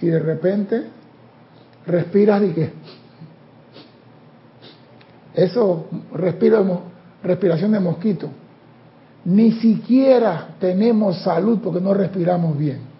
[0.00, 0.82] Y de repente
[1.86, 2.72] respiras y que
[5.34, 6.82] eso respiro
[7.22, 8.28] respiración de mosquito.
[9.24, 12.91] ni siquiera tenemos salud porque no respiramos bien.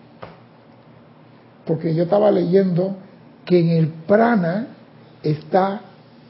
[1.67, 2.97] Porque yo estaba leyendo
[3.45, 4.67] que en el prana
[5.23, 5.81] está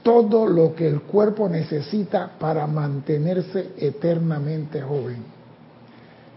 [0.03, 5.19] todo lo que el cuerpo necesita para mantenerse eternamente joven.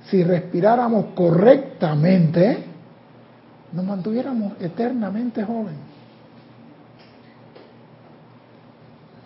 [0.10, 2.63] Si respiráramos correctamente,
[3.71, 5.75] nos mantuviéramos eternamente joven.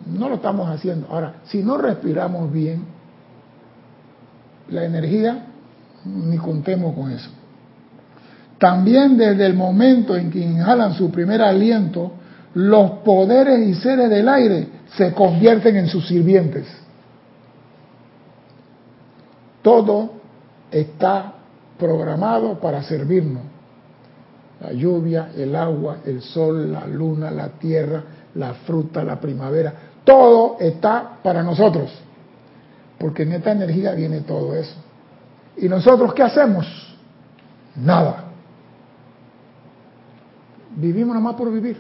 [0.08, 1.08] No lo estamos haciendo.
[1.10, 2.84] Ahora, si no respiramos bien,
[4.70, 5.48] la energía,
[6.06, 7.30] ni contemos con eso.
[8.60, 12.12] También desde el momento en que inhalan su primer aliento,
[12.54, 14.68] los poderes y seres del aire
[14.98, 16.68] se convierten en sus sirvientes.
[19.62, 20.12] Todo
[20.70, 21.34] está
[21.78, 23.44] programado para servirnos.
[24.60, 28.04] La lluvia, el agua, el sol, la luna, la tierra,
[28.36, 31.92] la fruta, la primavera, todo está para nosotros.
[32.98, 34.76] Porque en esta energía viene todo eso.
[35.56, 36.66] ¿Y nosotros qué hacemos?
[37.78, 38.29] Nada.
[40.80, 41.78] Vivimos nomás por vivir.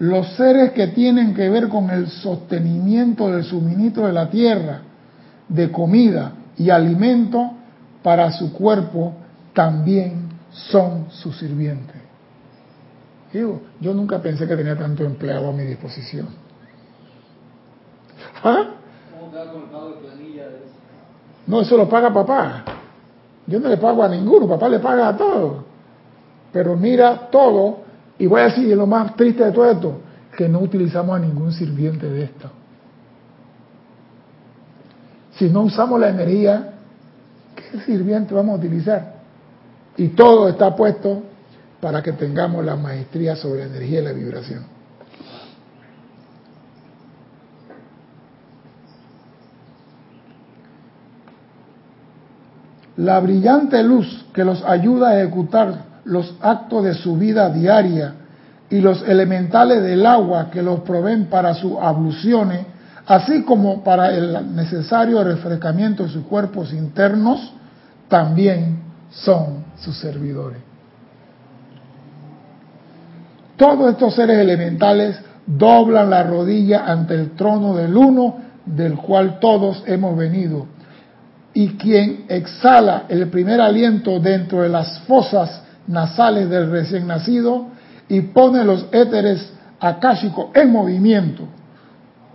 [0.00, 4.82] Los seres que tienen que ver con el sostenimiento del suministro de la tierra,
[5.48, 7.52] de comida y alimento
[8.02, 9.14] para su cuerpo,
[9.54, 11.96] también son sus sirvientes.
[13.32, 16.28] Digo, yo nunca pensé que tenía tanto empleado a mi disposición.
[18.42, 18.74] ¿Ah?
[21.46, 22.64] No, eso lo paga papá.
[23.46, 25.64] Yo no le pago a ninguno, papá le paga a todos.
[26.52, 27.78] Pero mira todo,
[28.18, 30.00] y voy a decir lo más triste de todo esto,
[30.36, 32.50] que no utilizamos a ningún sirviente de esto.
[35.36, 36.74] Si no usamos la energía,
[37.56, 39.14] ¿qué sirviente vamos a utilizar?
[39.96, 41.22] Y todo está puesto
[41.80, 44.73] para que tengamos la maestría sobre la energía y la vibración.
[52.96, 58.14] La brillante luz que los ayuda a ejecutar los actos de su vida diaria
[58.70, 62.66] y los elementales del agua que los proveen para sus abluciones,
[63.06, 67.52] así como para el necesario refrescamiento de sus cuerpos internos,
[68.08, 68.78] también
[69.10, 70.58] son sus servidores.
[73.56, 79.82] Todos estos seres elementales doblan la rodilla ante el trono del uno del cual todos
[79.86, 80.66] hemos venido
[81.54, 87.68] y quien exhala el primer aliento dentro de las fosas nasales del recién nacido
[88.08, 91.44] y pone los éteres akáshicos en movimiento,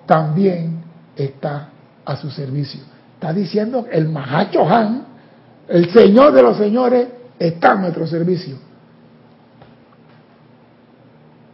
[0.06, 0.82] también
[1.16, 1.70] está
[2.06, 2.82] a su servicio.
[3.16, 5.04] Está diciendo el Mahacho Han,
[5.68, 8.56] el Señor de los señores, está a nuestro servicio.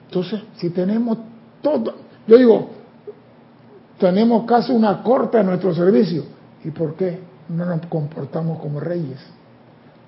[0.05, 1.17] Entonces, si tenemos
[1.61, 1.95] todo,
[2.27, 2.69] yo digo,
[3.97, 6.23] tenemos casi una corte a nuestro servicio.
[6.63, 7.19] ¿Y por qué?
[7.49, 9.19] No nos comportamos como reyes?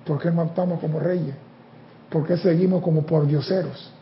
[0.04, 1.34] ¿Por qué no actuamos como reyes?
[2.08, 3.92] ¿Por qué seguimos como pordioseros?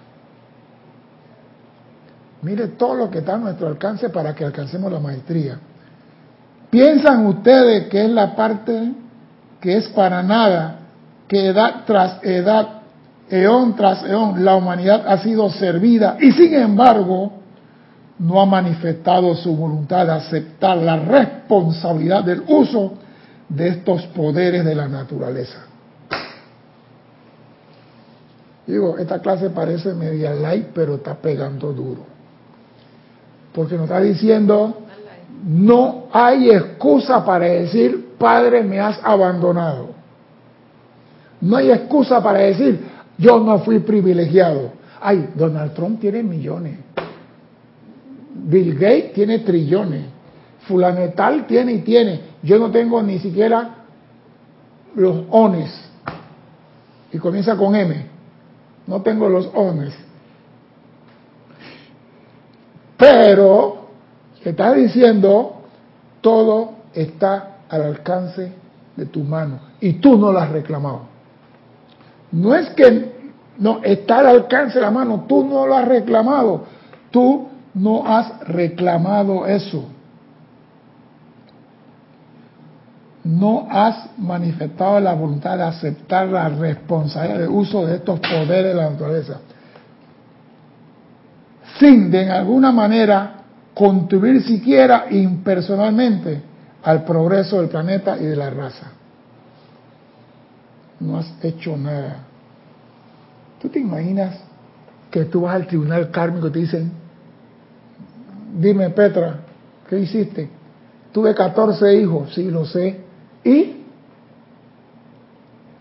[2.42, 5.58] Mire todo lo que está a nuestro alcance para que alcancemos la maestría.
[6.70, 8.92] ¿Piensan ustedes que es la parte
[9.60, 10.78] que es para nada,
[11.26, 12.82] que edad tras edad,
[13.28, 17.32] eón tras eón, la humanidad ha sido servida y sin embargo
[18.18, 22.94] no ha manifestado su voluntad de aceptar la responsabilidad del uso
[23.48, 25.66] de estos poderes de la naturaleza.
[28.66, 32.04] Digo, esta clase parece media light, pero está pegando duro.
[33.52, 34.82] Porque nos está diciendo,
[35.44, 39.90] no hay excusa para decir, Padre, me has abandonado.
[41.40, 42.80] No hay excusa para decir,
[43.18, 44.72] yo no fui privilegiado.
[45.00, 46.78] Ay, Donald Trump tiene millones.
[48.34, 50.06] Bill Gates tiene trillones.
[50.66, 52.20] Fulanetal tiene y tiene.
[52.46, 53.70] Yo no tengo ni siquiera
[54.94, 55.68] los ones.
[57.12, 58.06] Y comienza con M.
[58.86, 59.92] No tengo los ones.
[62.96, 63.88] Pero
[64.44, 65.62] está diciendo,
[66.20, 68.52] todo está al alcance
[68.94, 69.58] de tu mano.
[69.80, 71.00] Y tú no lo has reclamado.
[72.30, 73.12] No es que
[73.58, 76.64] no está al alcance de la mano, tú no lo has reclamado.
[77.10, 79.95] Tú no has reclamado eso.
[83.26, 88.74] No has manifestado la voluntad de aceptar la responsabilidad de uso de estos poderes de
[88.74, 89.40] la naturaleza,
[91.78, 93.42] sin de alguna manera
[93.74, 96.40] contribuir siquiera impersonalmente
[96.84, 98.92] al progreso del planeta y de la raza.
[101.00, 102.18] No has hecho nada.
[103.60, 104.36] ¿Tú te imaginas
[105.10, 106.92] que tú vas al tribunal kármico y te dicen,
[108.58, 109.40] Dime, Petra,
[109.88, 110.48] ¿qué hiciste?
[111.12, 113.05] Tuve 14 hijos, sí lo sé.
[113.46, 113.84] ¿Y?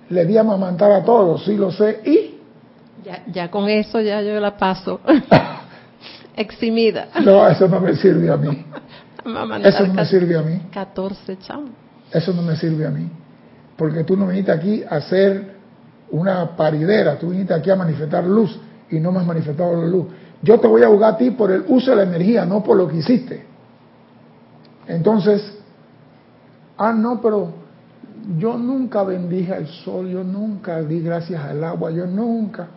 [0.10, 2.02] Le di a amamantar a todos, sí lo sé.
[2.06, 2.36] ¿Y?
[3.04, 5.00] Ya, ya con eso ya yo la paso.
[6.36, 7.08] Eximida.
[7.24, 8.66] No, eso no me sirve a mí.
[9.24, 10.62] Amamantar Eso no me sirve a mí.
[10.72, 11.72] 14 chamos.
[12.12, 13.10] Eso no me sirve a mí.
[13.76, 15.56] Porque tú no viniste aquí a hacer
[16.12, 18.60] una paridera, tú viniste aquí a manifestar luz
[18.92, 20.06] y no me has manifestado la luz.
[20.44, 22.78] Yo te voy a jugar a ti por el uso de la energía, no por
[22.78, 23.44] lo que hiciste.
[24.88, 25.56] Entonces,
[26.78, 27.54] ah, no, pero
[28.38, 32.68] yo nunca bendije al sol, yo nunca di gracias al agua, yo nunca,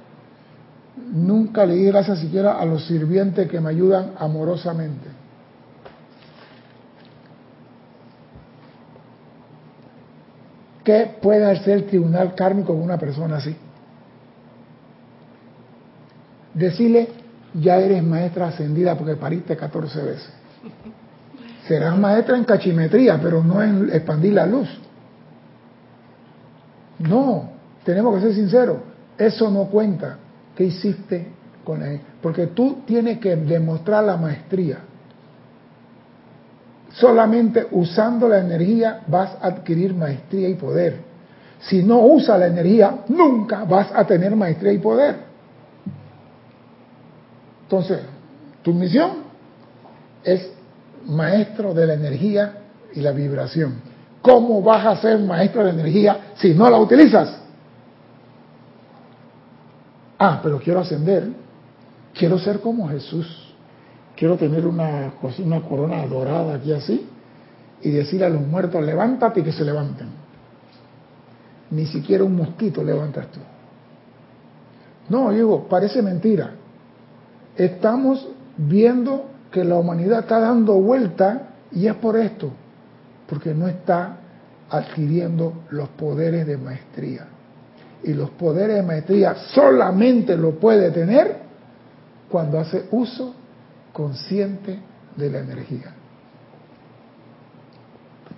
[1.13, 5.09] nunca le di gracias siquiera a los sirvientes que me ayudan amorosamente.
[10.85, 13.55] ¿Qué puede hacer el tribunal kármico con una persona así?
[16.55, 17.09] Decirle,
[17.55, 20.33] ya eres maestra ascendida porque pariste 14 veces.
[21.69, 24.69] Serás maestra en cachimetría, pero no en expandir la luz.
[26.99, 27.51] No,
[27.85, 28.79] tenemos que ser sinceros.
[29.19, 30.17] Eso no cuenta.
[30.57, 31.29] ¿Qué hiciste
[31.65, 32.01] con él?
[32.23, 34.79] Porque tú tienes que demostrar la maestría.
[36.93, 40.97] Solamente usando la energía vas a adquirir maestría y poder.
[41.61, 45.17] Si no usas la energía, nunca vas a tener maestría y poder.
[47.65, 48.01] Entonces,
[48.63, 49.11] tu misión
[50.25, 50.58] es
[51.09, 52.59] maestro de la energía
[52.95, 53.81] y la vibración.
[54.23, 57.39] ¿Cómo vas a ser maestro de la energía si no la utilizas?
[60.19, 61.29] Ah, pero quiero ascender.
[62.15, 63.55] Quiero ser como Jesús.
[64.17, 67.09] Quiero tener una, una corona dorada aquí así
[67.81, 70.09] y decirle a los muertos, levántate y que se levanten.
[71.71, 73.41] Ni siquiera un mosquito levantas tú.
[75.09, 76.55] No, digo, parece mentira.
[77.57, 82.51] Estamos viendo que la humanidad está dando vuelta y es por esto,
[83.29, 84.17] porque no está
[84.71, 87.27] adquiriendo los poderes de maestría.
[88.03, 91.39] Y los poderes de maestría solamente lo puede tener
[92.31, 93.35] cuando hace uso
[93.93, 94.79] consciente
[95.17, 95.95] de la energía.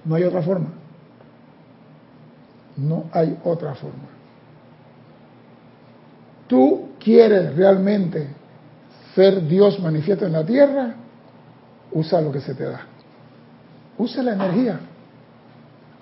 [0.05, 0.69] No hay otra forma.
[2.77, 4.09] No hay otra forma.
[6.47, 8.40] Tú quieres realmente
[9.15, 10.95] ser Dios manifiesto en la tierra,
[11.93, 12.81] usa lo que se te da.
[13.99, 14.81] Usa la energía.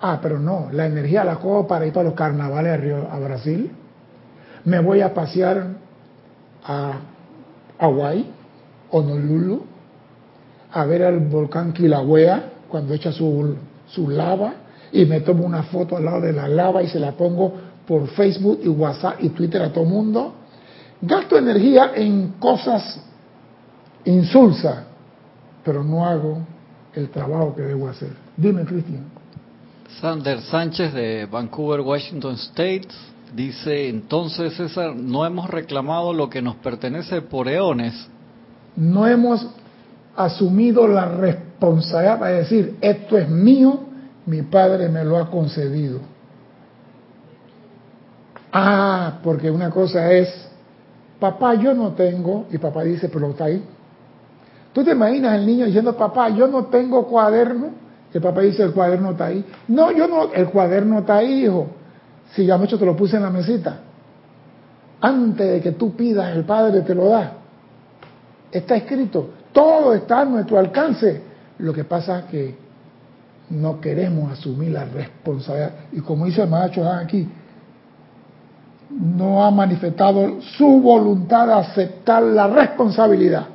[0.01, 3.71] Ah, pero no, la energía la cojo para ir para los carnavales a, Brasil.
[4.63, 5.67] Me voy a pasear
[6.63, 6.93] a
[7.79, 8.31] Hawái,
[8.91, 9.63] Honolulu,
[10.71, 13.55] a ver al volcán Kilauea cuando echa su,
[13.87, 14.53] su lava
[14.91, 17.53] y me tomo una foto al lado de la lava y se la pongo
[17.85, 20.33] por Facebook y WhatsApp y Twitter a todo mundo.
[21.01, 23.01] Gasto energía en cosas
[24.05, 24.83] insulsas,
[25.63, 26.39] pero no hago
[26.93, 28.09] el trabajo que debo hacer.
[28.35, 29.05] Dime, Cristian.
[30.01, 32.87] Sander Sánchez de Vancouver, Washington State,
[33.33, 38.07] dice, entonces César, no hemos reclamado lo que nos pertenece por eones.
[38.75, 39.47] No hemos
[40.15, 43.79] asumido la responsabilidad para decir, esto es mío,
[44.25, 45.99] mi padre me lo ha concedido.
[48.51, 50.48] Ah, porque una cosa es,
[51.19, 53.63] papá, yo no tengo, y papá dice, pero está ahí.
[54.73, 57.71] ¿Tú te imaginas el niño diciendo, papá, yo no tengo cuaderno?
[58.13, 59.45] El papá dice, el cuaderno está ahí.
[59.67, 61.67] No, yo no, el cuaderno está ahí, hijo.
[62.33, 63.79] Si ya mucho te lo puse en la mesita.
[65.01, 67.33] Antes de que tú pidas, el Padre te lo da.
[68.51, 69.29] Está escrito.
[69.51, 71.21] Todo está a nuestro alcance.
[71.59, 72.57] Lo que pasa es que
[73.49, 75.71] no queremos asumir la responsabilidad.
[75.91, 77.27] Y como dice el maestro aquí,
[78.89, 83.45] no ha manifestado su voluntad de aceptar la responsabilidad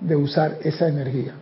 [0.00, 1.34] de usar esa energía.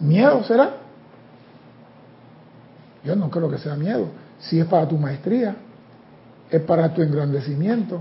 [0.00, 0.70] ¿Miedo será?
[3.04, 4.08] Yo no creo que sea miedo.
[4.38, 5.56] Si es para tu maestría,
[6.50, 8.00] es para tu engrandecimiento,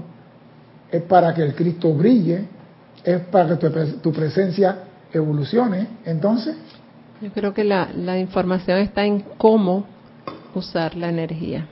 [0.91, 2.45] es para que el Cristo brille,
[3.03, 4.77] es para que tu, tu presencia
[5.11, 5.87] evolucione.
[6.05, 6.55] Entonces,
[7.21, 9.85] Yo creo que la, la información está en cómo
[10.57, 11.67] usar la energía.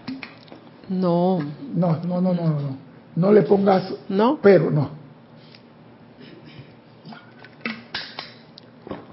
[0.89, 1.39] No,
[1.73, 2.77] no, no, no, no, no, no.
[3.15, 4.39] No le pongas ¿no?
[4.41, 4.89] pero, no.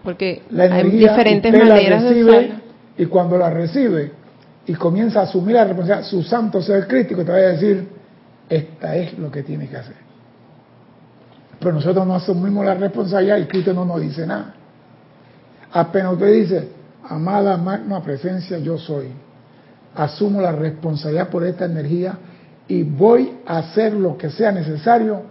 [0.03, 2.61] Porque La hay diferentes usted la maneras de usarla.
[2.99, 4.12] y cuando la recibe
[4.66, 7.89] y comienza a asumir la responsabilidad, su santo ser crítico te va a decir,
[8.49, 9.97] esta es lo que tiene que hacer.
[11.61, 14.55] Pero nosotros no asumimos la responsabilidad y Cristo no nos dice nada.
[15.73, 16.68] Apenas usted dice,
[17.09, 19.09] amada magna presencia, yo soy.
[19.95, 22.18] Asumo la responsabilidad por esta energía
[22.68, 25.22] y voy a hacer lo que sea necesario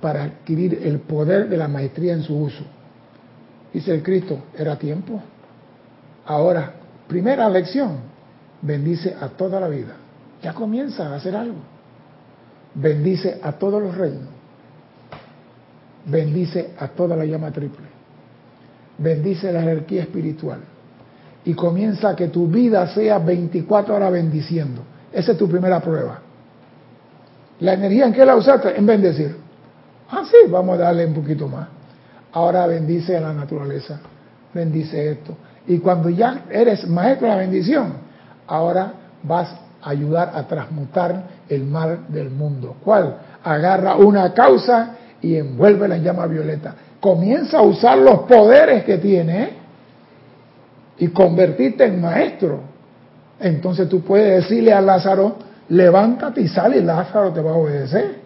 [0.00, 2.64] para adquirir el poder de la maestría en su uso.
[3.72, 5.20] Dice el Cristo, era tiempo.
[6.26, 6.72] Ahora,
[7.06, 7.98] primera lección,
[8.62, 9.94] bendice a toda la vida.
[10.42, 11.58] Ya comienza a hacer algo.
[12.74, 14.28] Bendice a todos los reinos.
[16.06, 17.86] Bendice a toda la llama triple.
[18.98, 20.60] Bendice la jerarquía espiritual.
[21.44, 24.82] Y comienza a que tu vida sea 24 horas bendiciendo.
[25.12, 26.20] Esa es tu primera prueba.
[27.60, 29.36] La energía en que la usaste, en bendecir.
[30.10, 31.68] Ah, sí, vamos a darle un poquito más.
[32.32, 34.00] Ahora bendice a la naturaleza,
[34.54, 35.36] bendice esto.
[35.66, 37.92] Y cuando ya eres maestro de la bendición,
[38.46, 39.48] ahora vas
[39.82, 42.76] a ayudar a transmutar el mal del mundo.
[42.84, 43.16] ¿Cuál?
[43.42, 46.74] Agarra una causa y envuelve en llama violeta.
[47.00, 49.59] Comienza a usar los poderes que tiene ¿eh?
[51.00, 52.60] Y convertirte en maestro.
[53.40, 55.38] Entonces tú puedes decirle a Lázaro,
[55.70, 58.20] levántate y sale y Lázaro te va a obedecer.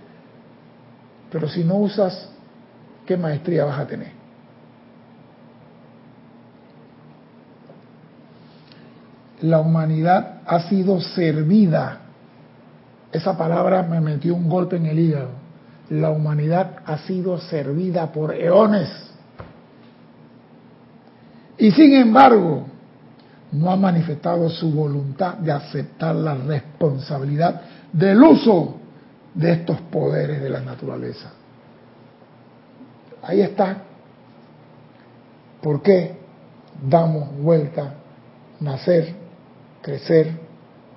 [1.30, 2.28] Pero si no usas,
[3.06, 4.12] ¿qué maestría vas a tener?
[9.42, 11.98] La humanidad ha sido servida.
[13.12, 15.30] Esa palabra me metió un golpe en el hígado.
[15.90, 19.13] La humanidad ha sido servida por eones.
[21.58, 22.66] Y sin embargo,
[23.52, 28.74] no ha manifestado su voluntad de aceptar la responsabilidad del uso
[29.34, 31.30] de estos poderes de la naturaleza.
[33.22, 33.78] Ahí está.
[35.62, 36.16] ¿Por qué
[36.88, 37.94] damos vuelta,
[38.60, 39.14] nacer,
[39.80, 40.32] crecer,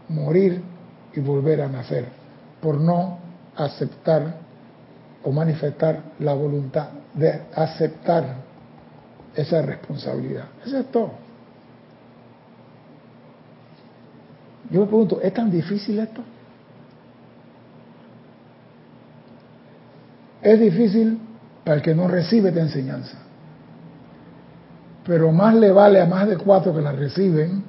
[0.09, 0.61] morir
[1.13, 2.05] y volver a nacer?
[2.59, 3.19] Por no
[3.55, 4.35] aceptar
[5.23, 8.46] o manifestar la voluntad de aceptar
[9.37, 10.45] esa responsabilidad.
[10.65, 11.11] Eso es todo.
[14.71, 16.21] Yo me pregunto, ¿es tan difícil esto?
[20.41, 21.19] Es difícil
[21.63, 23.17] para el que no recibe esta enseñanza.
[25.05, 27.63] Pero más le vale a más de cuatro que la reciben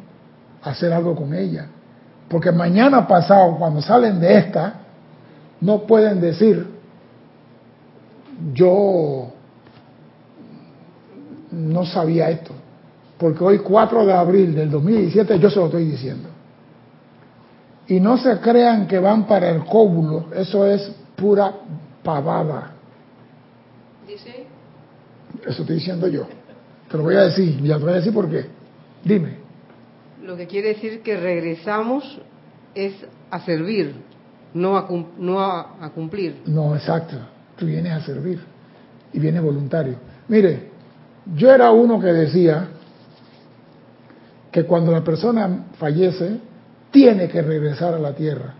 [0.63, 1.67] hacer algo con ella.
[2.29, 4.75] Porque mañana pasado, cuando salen de esta,
[5.61, 6.67] no pueden decir,
[8.55, 9.33] yo
[11.59, 12.53] no sabía esto.
[13.19, 16.29] Porque hoy 4 de abril del 2017 yo se lo estoy diciendo.
[17.89, 21.53] Y no se crean que van para el cóbulo, eso es pura
[22.03, 22.73] pavada.
[24.07, 24.47] ¿Dice?
[25.45, 26.27] Eso estoy diciendo yo.
[26.91, 28.47] Te lo voy a decir, ya te voy a decir por qué.
[29.05, 29.39] Dime.
[30.23, 32.21] Lo que quiere decir que regresamos
[32.75, 32.95] es
[33.31, 33.95] a servir,
[34.55, 34.89] no a,
[35.19, 36.43] no a, cumplir.
[36.47, 37.17] No, exacto.
[37.57, 38.41] Tú vienes a servir
[39.13, 39.97] y vienes voluntario.
[40.29, 40.68] Mire,
[41.35, 42.69] yo era uno que decía
[44.51, 46.39] que cuando la persona fallece,
[46.91, 48.55] tiene que regresar a la tierra.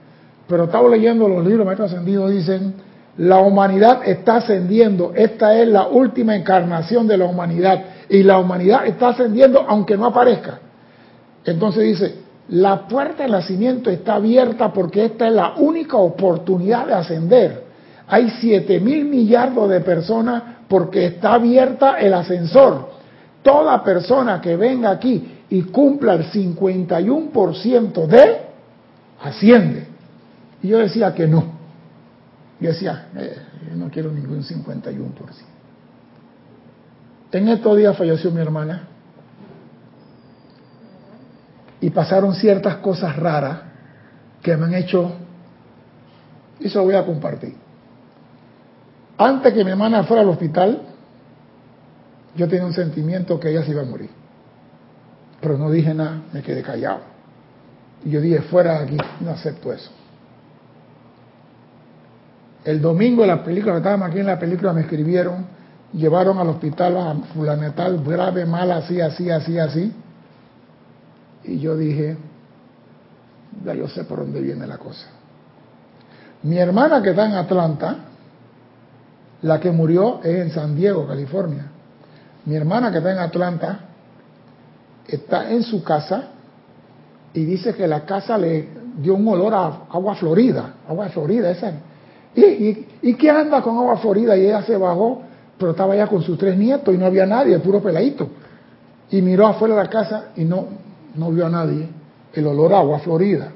[0.47, 2.75] Pero estaba leyendo los libros maestros ascendidos, dicen,
[3.17, 8.87] la humanidad está ascendiendo, esta es la última encarnación de la humanidad, y la humanidad
[8.87, 10.61] está ascendiendo aunque no aparezca.
[11.45, 12.15] Entonces dice,
[12.49, 17.68] la puerta del nacimiento está abierta porque esta es la única oportunidad de ascender.
[18.09, 22.91] Hay siete mil millardos de personas porque está abierta el ascensor.
[23.43, 28.37] Toda persona que venga aquí y cumpla el 51% de,
[29.23, 29.87] asciende.
[30.63, 31.45] Y yo decía que no.
[32.61, 33.37] Yo decía, eh,
[33.71, 34.65] yo no quiero ningún 51%.
[37.31, 38.89] En estos días falleció mi hermana
[41.81, 43.61] y pasaron ciertas cosas raras
[44.43, 45.13] que me han hecho,
[46.59, 47.68] y eso lo voy a compartir.
[49.19, 50.81] Antes que mi hermana fuera al hospital,
[52.37, 54.11] yo tenía un sentimiento que ella se iba a morir.
[55.41, 57.01] Pero no dije nada, me quedé callado.
[58.05, 59.91] Y yo dije, fuera de aquí, no acepto eso.
[62.65, 65.47] El domingo de la película, estábamos aquí en la película, me escribieron,
[65.93, 69.93] llevaron al hospital a fulanetal, grave, mal, así, así, así, así.
[71.45, 72.17] Y yo dije,
[73.65, 75.09] ya yo sé por dónde viene la cosa.
[76.43, 77.97] Mi hermana que está en Atlanta,
[79.43, 81.67] la que murió es en San Diego, California.
[82.45, 83.81] Mi hermana que está en Atlanta
[85.07, 86.29] está en su casa
[87.33, 88.69] y dice que la casa le
[88.99, 91.73] dio un olor a agua florida, agua florida esa.
[92.35, 94.37] ¿Y, y, qué anda con agua florida?
[94.37, 95.23] Y ella se bajó,
[95.59, 98.29] pero estaba ya con sus tres nietos y no había nadie, puro peladito.
[99.11, 100.67] Y miró afuera de la casa y no,
[101.15, 101.89] no vio a nadie.
[102.33, 103.51] El olor a agua florida.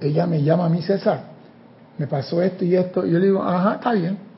[0.00, 1.27] Ella me llama a mí, César,
[1.98, 3.04] me pasó esto y esto.
[3.06, 4.28] Y yo le digo, ajá, está bien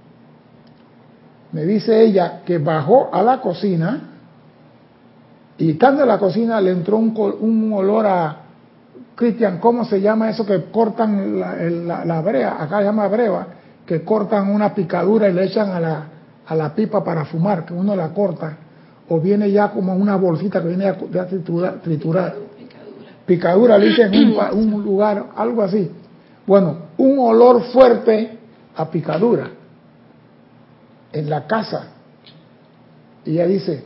[1.52, 4.00] me dice ella que bajó a la cocina
[5.58, 8.36] y estando en la cocina le entró un, olor a
[9.14, 12.62] Cristian, ¿cómo se llama eso que cortan la, la, brea?
[12.62, 13.46] Acá se llama breva,
[13.84, 16.04] que cortan una picadura y le echan a la,
[16.46, 18.56] a la pipa para fumar, que uno la corta,
[19.11, 22.34] o viene ya como una bolsita que viene ya, triturada.
[22.56, 23.11] Picadura.
[23.26, 25.90] Picadura, le dicen en un, un lugar, algo así.
[26.46, 28.38] Bueno, un olor fuerte
[28.76, 29.48] a picadura
[31.12, 31.88] en la casa.
[33.24, 33.84] Y ella dice,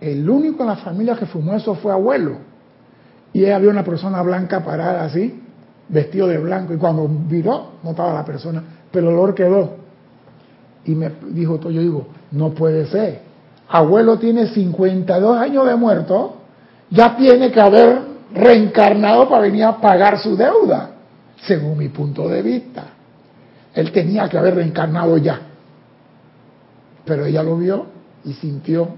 [0.00, 2.38] el único en la familia que fumó eso fue abuelo.
[3.34, 5.42] Y ella vio una persona blanca parada así,
[5.90, 9.76] vestido de blanco, y cuando viró, no estaba la persona, pero el olor quedó.
[10.86, 13.20] Y me dijo, yo digo, no puede ser.
[13.68, 16.36] Abuelo tiene 52 años de muerto,
[16.88, 17.98] ya tiene que haber
[18.32, 20.92] reencarnado para venir a pagar su deuda,
[21.42, 22.84] según mi punto de vista.
[23.74, 25.40] Él tenía que haber reencarnado ya.
[27.04, 27.86] Pero ella lo vio
[28.24, 28.88] y sintió.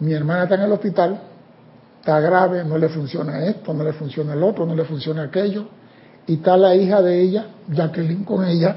[0.00, 1.20] Mi hermana está en el hospital
[2.04, 5.64] está grave, no le funciona esto, no le funciona el otro, no le funciona aquello.
[6.26, 8.76] Y está la hija de ella, Jacqueline, con ella.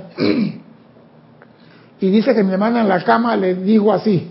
[1.99, 4.29] Y dice que mi hermana en la cama le dijo así,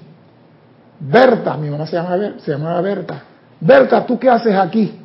[1.00, 3.22] Berta, mi mamá se, llama, llamaba Berta,
[3.60, 5.00] Berta, ¿tú qué haces aquí?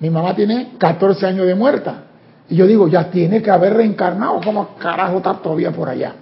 [0.00, 2.04] Mi mamá tiene 14 años de muerta.
[2.48, 6.14] Y yo digo, ya tiene que haber reencarnado, ¿cómo carajo está todavía por allá?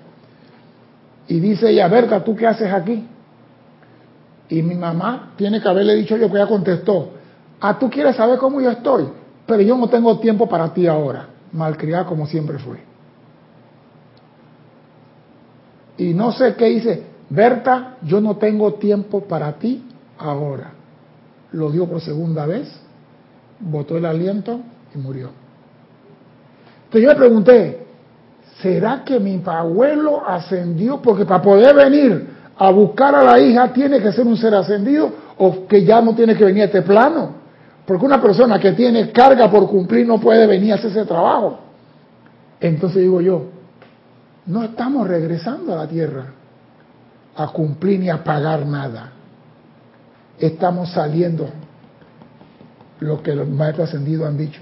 [1.29, 3.07] Y dice ella, Berta, ¿tú qué haces aquí?
[4.49, 7.11] Y mi mamá tiene que haberle dicho yo que ella contestó,
[7.61, 9.09] ah, tú quieres saber cómo yo estoy,
[9.45, 12.79] pero yo no tengo tiempo para ti ahora, malcriada como siempre fue.
[15.99, 19.85] Y no sé qué dice, Berta, yo no tengo tiempo para ti
[20.18, 20.72] ahora.
[21.53, 22.68] Lo dio por segunda vez,
[23.61, 24.61] botó el aliento
[24.95, 25.31] y murió.
[26.85, 27.87] Entonces yo le pregunté,
[28.61, 31.01] ¿será que mi abuelo ascendió?
[31.03, 35.11] Porque para poder venir a buscar a la hija tiene que ser un ser ascendido
[35.39, 37.35] o que ya no tiene que venir a este plano.
[37.85, 41.59] Porque una persona que tiene carga por cumplir no puede venir a hacer ese trabajo.
[42.61, 43.47] Entonces digo yo,
[44.47, 46.27] no estamos regresando a la tierra
[47.37, 49.13] a cumplir ni a pagar nada.
[50.39, 51.49] Estamos saliendo
[53.01, 54.61] lo que los maestros ascendidos han dicho.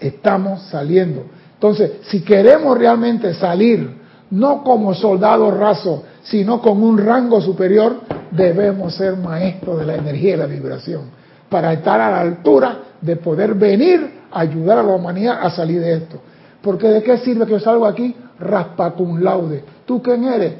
[0.00, 1.24] Estamos saliendo.
[1.54, 3.88] Entonces, si queremos realmente salir,
[4.30, 10.34] no como soldados rasos, sino con un rango superior, debemos ser maestros de la energía
[10.34, 11.02] y la vibración,
[11.48, 15.80] para estar a la altura de poder venir a ayudar a la humanidad a salir
[15.80, 16.20] de esto.
[16.62, 19.62] Porque de qué sirve que yo salgo aquí raspa cum laude.
[19.86, 20.54] ¿Tú quién eres?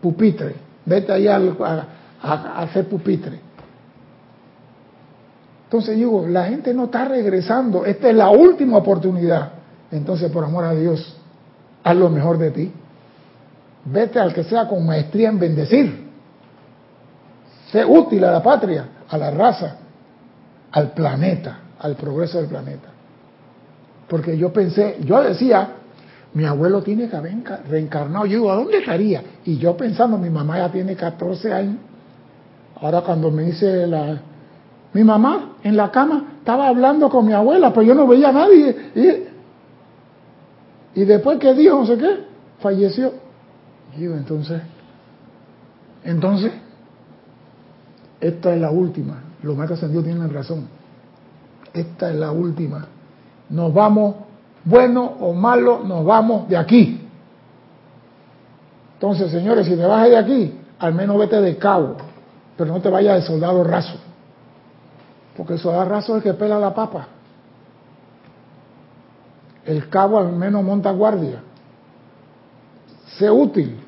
[0.00, 0.54] Pupitre.
[0.84, 1.40] Vete allá
[2.22, 3.40] a, hacer pupitre.
[5.64, 7.84] Entonces digo, la gente no está regresando.
[7.84, 9.52] Esta es la última oportunidad.
[9.90, 11.16] Entonces, por amor a Dios,
[11.82, 12.72] haz lo mejor de ti.
[13.84, 16.04] Vete al que sea con maestría en bendecir.
[17.70, 19.76] Sé útil a la patria, a la raza,
[20.72, 22.88] al planeta, al progreso del planeta.
[24.08, 25.70] Porque yo pensé, yo decía,
[26.34, 27.34] mi abuelo tiene que haber
[27.68, 28.26] reencarnado.
[28.26, 29.22] Yo digo, ¿a dónde estaría?
[29.44, 31.76] Y yo pensando, mi mamá ya tiene 14 años.
[32.80, 34.20] Ahora cuando me dice la...
[34.94, 38.32] Mi mamá en la cama estaba hablando con mi abuela, pero yo no veía a
[38.32, 38.76] nadie.
[40.94, 42.24] Y, y después que dijo, no sé qué,
[42.60, 43.24] falleció
[43.96, 44.60] entonces,
[46.04, 46.52] entonces,
[48.20, 49.22] esta es la última.
[49.42, 50.66] Los maestros ascendidos tienen razón.
[51.72, 52.86] Esta es la última.
[53.50, 54.16] Nos vamos,
[54.64, 57.00] bueno o malo, nos vamos de aquí.
[58.94, 61.96] Entonces, señores, si te vas de aquí, al menos vete de cabo,
[62.56, 63.98] pero no te vayas de soldado raso.
[65.36, 67.08] Porque soldado raso es el que pela la papa.
[69.64, 71.40] El cabo al menos monta guardia.
[73.18, 73.80] Sé útil.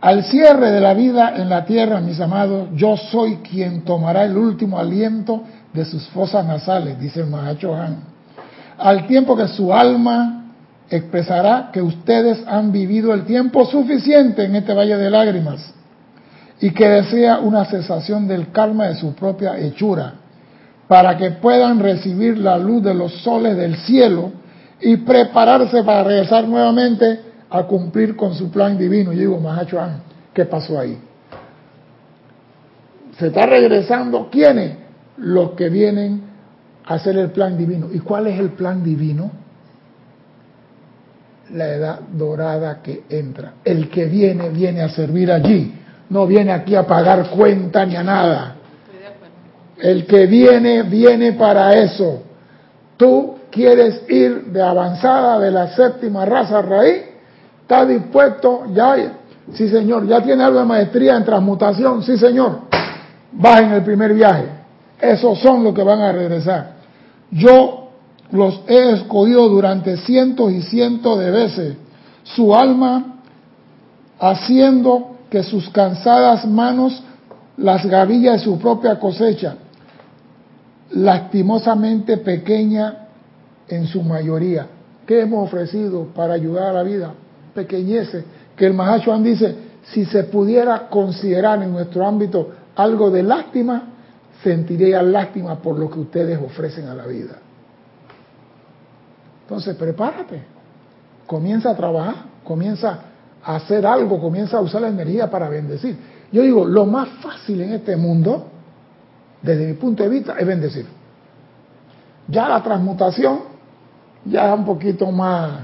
[0.00, 4.36] Al cierre de la vida en la tierra, mis amados, yo soy quien tomará el
[4.36, 5.42] último aliento
[5.72, 8.04] de sus fosas nasales, dice el Mahacho Han.
[8.78, 10.52] Al tiempo que su alma
[10.88, 15.74] expresará que ustedes han vivido el tiempo suficiente en este valle de lágrimas
[16.60, 20.14] y que desea una cesación del karma de su propia hechura,
[20.88, 24.32] para que puedan recibir la luz de los soles del cielo
[24.80, 29.12] y prepararse para regresar nuevamente a cumplir con su plan divino.
[29.12, 30.02] Y digo, Mahachuan,
[30.32, 30.98] ¿qué pasó ahí?
[33.18, 34.76] Se está regresando, ¿quiénes?
[35.18, 36.22] Los que vienen
[36.86, 37.88] a hacer el plan divino.
[37.92, 39.30] ¿Y cuál es el plan divino?
[41.52, 43.54] La edad dorada que entra.
[43.64, 45.77] El que viene, viene a servir allí.
[46.10, 48.56] No viene aquí a pagar cuenta ni a nada.
[49.78, 52.22] El que viene, viene para eso.
[52.96, 57.02] Tú quieres ir de avanzada de la séptima raza raíz,
[57.62, 58.96] está dispuesto, ya
[59.54, 60.06] Sí, señor.
[60.06, 62.02] ¿Ya tiene algo de maestría en transmutación?
[62.02, 62.60] Sí, señor.
[63.32, 64.44] Baja en el primer viaje.
[65.00, 66.76] Esos son los que van a regresar.
[67.30, 67.90] Yo
[68.30, 71.76] los he escogido durante cientos y cientos de veces.
[72.24, 73.20] Su alma
[74.18, 77.02] haciendo que sus cansadas manos
[77.58, 79.56] las gavillas de su propia cosecha,
[80.90, 83.08] lastimosamente pequeña
[83.68, 84.66] en su mayoría.
[85.06, 87.12] ¿Qué hemos ofrecido para ayudar a la vida?
[87.54, 88.24] Pequeñeces.
[88.56, 89.56] Que el Mahachuan dice,
[89.92, 93.82] si se pudiera considerar en nuestro ámbito algo de lástima,
[94.42, 97.38] sentiría lástima por lo que ustedes ofrecen a la vida.
[99.42, 100.42] Entonces, prepárate,
[101.26, 102.14] comienza a trabajar,
[102.44, 103.00] comienza
[103.56, 105.96] hacer algo, comienza a usar la energía para bendecir.
[106.30, 108.46] Yo digo, lo más fácil en este mundo,
[109.40, 110.86] desde mi punto de vista, es bendecir.
[112.28, 113.40] Ya la transmutación,
[114.26, 115.60] ya es un poquito más,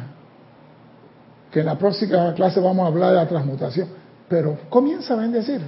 [1.50, 3.88] que en la próxima clase vamos a hablar de la transmutación,
[4.30, 5.60] pero comienza a bendecir.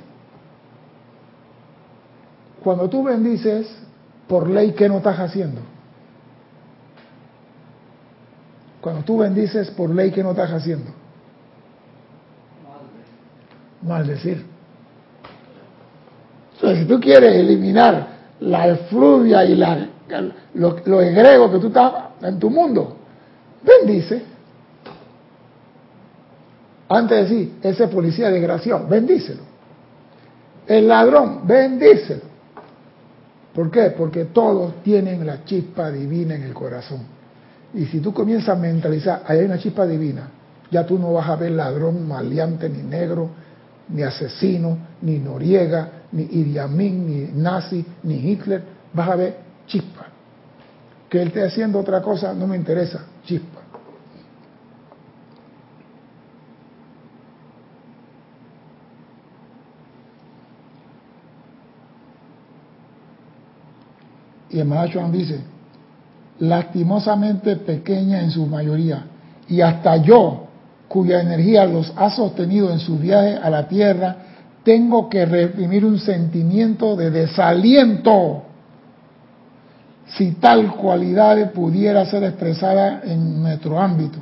[2.64, 3.69] Cuando tú bendices,
[4.27, 5.61] por ley, ¿qué no estás haciendo?
[8.81, 11.06] Cuando tú bendices, por ley, ¿qué no estás haciendo?
[13.87, 14.45] Maldecir.
[16.55, 18.09] Entonces, si tú quieres eliminar
[18.41, 19.89] la efluvia y la,
[20.55, 22.97] lo, lo egrego que tú estás en tu mundo,
[23.62, 24.22] bendice.
[26.89, 29.43] Antes de decir, ese policía desgraciado, bendícelo.
[30.66, 32.22] El ladrón, bendícelo.
[33.55, 33.95] ¿Por qué?
[33.97, 37.01] Porque todos tienen la chispa divina en el corazón.
[37.74, 40.28] Y si tú comienzas a mentalizar, hay una chispa divina,
[40.70, 43.30] ya tú no vas a ver ladrón, maleante, ni negro,
[43.89, 48.62] ni asesino, ni Noriega, ni Idi Amin, ni nazi, ni Hitler,
[48.93, 50.07] vas a ver chispa.
[51.09, 53.61] Que él esté haciendo otra cosa no me interesa, chispa.
[64.51, 65.41] Y el Mahachuan dice,
[66.39, 69.05] lastimosamente pequeña en su mayoría,
[69.49, 70.46] y hasta yo,
[70.89, 74.16] cuya energía los ha sostenido en su viaje a la tierra,
[74.62, 78.43] tengo que reprimir un sentimiento de desaliento
[80.07, 84.18] si tal cualidad pudiera ser expresada en nuestro ámbito,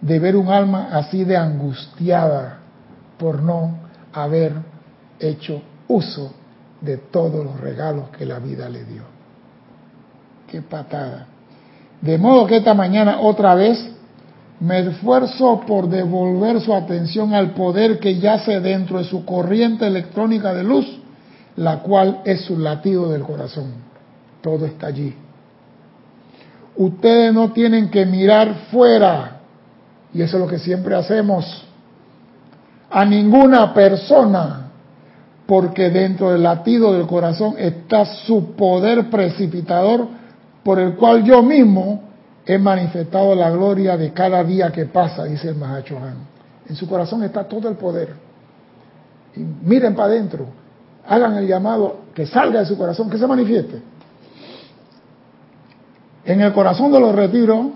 [0.00, 2.58] de ver un alma así de angustiada
[3.18, 3.78] por no
[4.12, 4.54] haber
[5.18, 6.32] hecho uso
[6.80, 9.02] de todos los regalos que la vida le dio.
[10.46, 11.26] Qué patada.
[12.00, 13.78] De modo que esta mañana otra vez
[14.60, 20.52] me esfuerzo por devolver su atención al poder que yace dentro de su corriente electrónica
[20.52, 20.86] de luz,
[21.56, 23.72] la cual es su latido del corazón.
[24.42, 25.14] Todo está allí.
[26.76, 29.38] Ustedes no tienen que mirar fuera,
[30.12, 31.64] y eso es lo que siempre hacemos,
[32.90, 34.68] a ninguna persona,
[35.46, 40.06] porque dentro del latido del corazón está su poder precipitador
[40.62, 42.09] por el cual yo mismo
[42.46, 46.14] he manifestado la gloria de cada día que pasa, dice el Mahachohan.
[46.68, 48.14] En su corazón está todo el poder.
[49.36, 50.46] Y miren para adentro,
[51.06, 53.82] hagan el llamado que salga de su corazón, que se manifieste.
[56.24, 57.66] En el corazón de los retiros,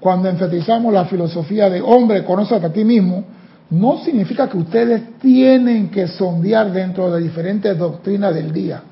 [0.00, 3.24] cuando enfatizamos la filosofía de hombre, conoce a ti mismo,
[3.70, 8.82] no significa que ustedes tienen que sondear dentro de diferentes doctrinas del día.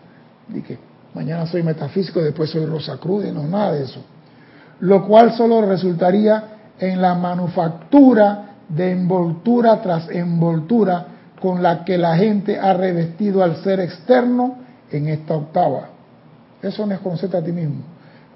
[0.66, 0.78] que
[1.14, 2.66] mañana soy metafísico, después soy
[3.00, 4.00] Cruz, no nada de eso.
[4.80, 6.44] Lo cual solo resultaría
[6.78, 11.06] en la manufactura de envoltura tras envoltura
[11.40, 14.56] con la que la gente ha revestido al ser externo
[14.90, 15.88] en esta octava.
[16.62, 17.82] Eso no es conocerte a ti mismo.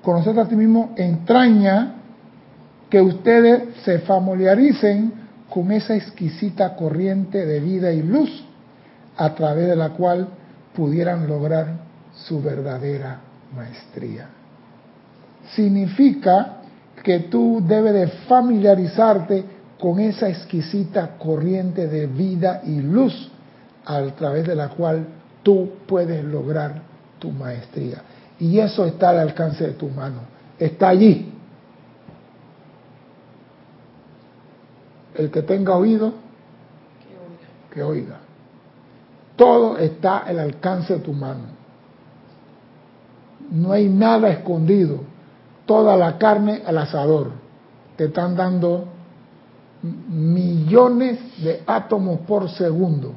[0.03, 1.95] Conocerte a ti mismo entraña
[2.91, 5.12] que ustedes se familiaricen
[5.49, 8.45] con esa exquisita corriente de vida y luz
[9.16, 10.28] a través de la cual
[10.74, 11.68] pudieran lograr
[12.12, 13.20] su verdadera
[13.55, 14.38] maestría.
[15.55, 16.57] Significa
[17.03, 19.44] que tú debes de familiarizarte
[19.78, 23.30] con esa exquisita corriente de vida y luz
[23.84, 25.07] a través de la cual
[25.42, 26.82] tú puedes lograr
[27.18, 28.03] tu maestría.
[28.38, 30.20] Y eso está al alcance de tu mano,
[30.59, 31.32] está allí.
[35.14, 36.12] El que tenga oído,
[37.72, 38.18] que oiga.
[39.36, 41.59] Todo está al alcance de tu mano
[43.51, 45.01] no hay nada escondido,
[45.69, 47.31] toda la carne al asador.
[47.95, 48.87] Te están dando
[49.83, 53.12] millones de átomos por segundo.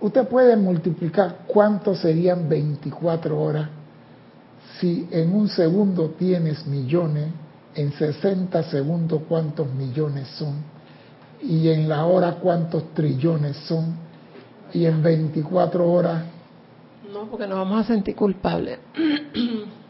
[0.00, 3.68] Usted puede multiplicar cuántos serían 24 horas
[4.78, 7.28] si en un segundo tienes millones,
[7.74, 10.70] en 60 segundos cuántos millones son.
[11.40, 13.96] y en la hora cuántos trillones son
[14.72, 16.24] y en 24 horas.
[17.12, 18.78] No, porque nos vamos a sentir culpables.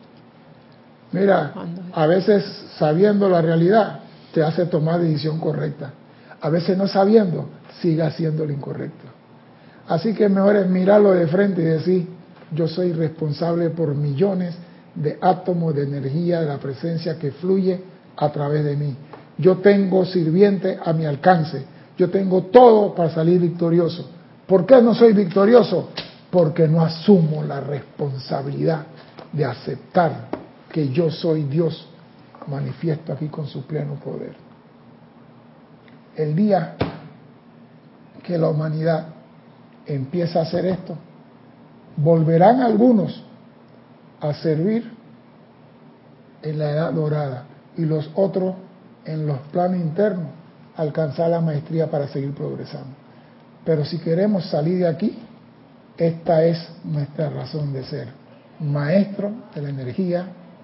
[1.13, 1.53] Mira,
[1.93, 2.45] a veces
[2.79, 4.01] sabiendo la realidad
[4.33, 5.93] te hace tomar decisión correcta.
[6.41, 7.49] A veces no sabiendo,
[7.81, 9.05] sigue haciendo lo incorrecto.
[9.89, 12.09] Así que mejor es mirarlo de frente y decir,
[12.51, 14.55] yo soy responsable por millones
[14.95, 17.83] de átomos de energía de la presencia que fluye
[18.17, 18.97] a través de mí.
[19.39, 21.65] Yo tengo sirviente a mi alcance.
[21.97, 24.09] Yo tengo todo para salir victorioso.
[24.47, 25.91] ¿Por qué no soy victorioso?
[26.31, 28.87] Porque no asumo la responsabilidad
[29.33, 30.42] de aceptar
[30.73, 31.87] que yo soy Dios
[32.49, 34.35] manifiesto aquí con su pleno poder.
[36.17, 36.77] El día
[38.23, 39.07] que la humanidad
[39.87, 40.97] empieza a hacer esto,
[41.97, 43.23] volverán algunos
[44.21, 44.91] a servir
[46.43, 47.45] en la edad dorada
[47.77, 48.55] y los otros
[49.05, 50.29] en los planos internos
[50.77, 52.95] alcanzar la maestría para seguir progresando.
[53.65, 55.19] Pero si queremos salir de aquí,
[55.97, 58.09] esta es nuestra razón de ser,
[58.59, 60.27] maestro de la energía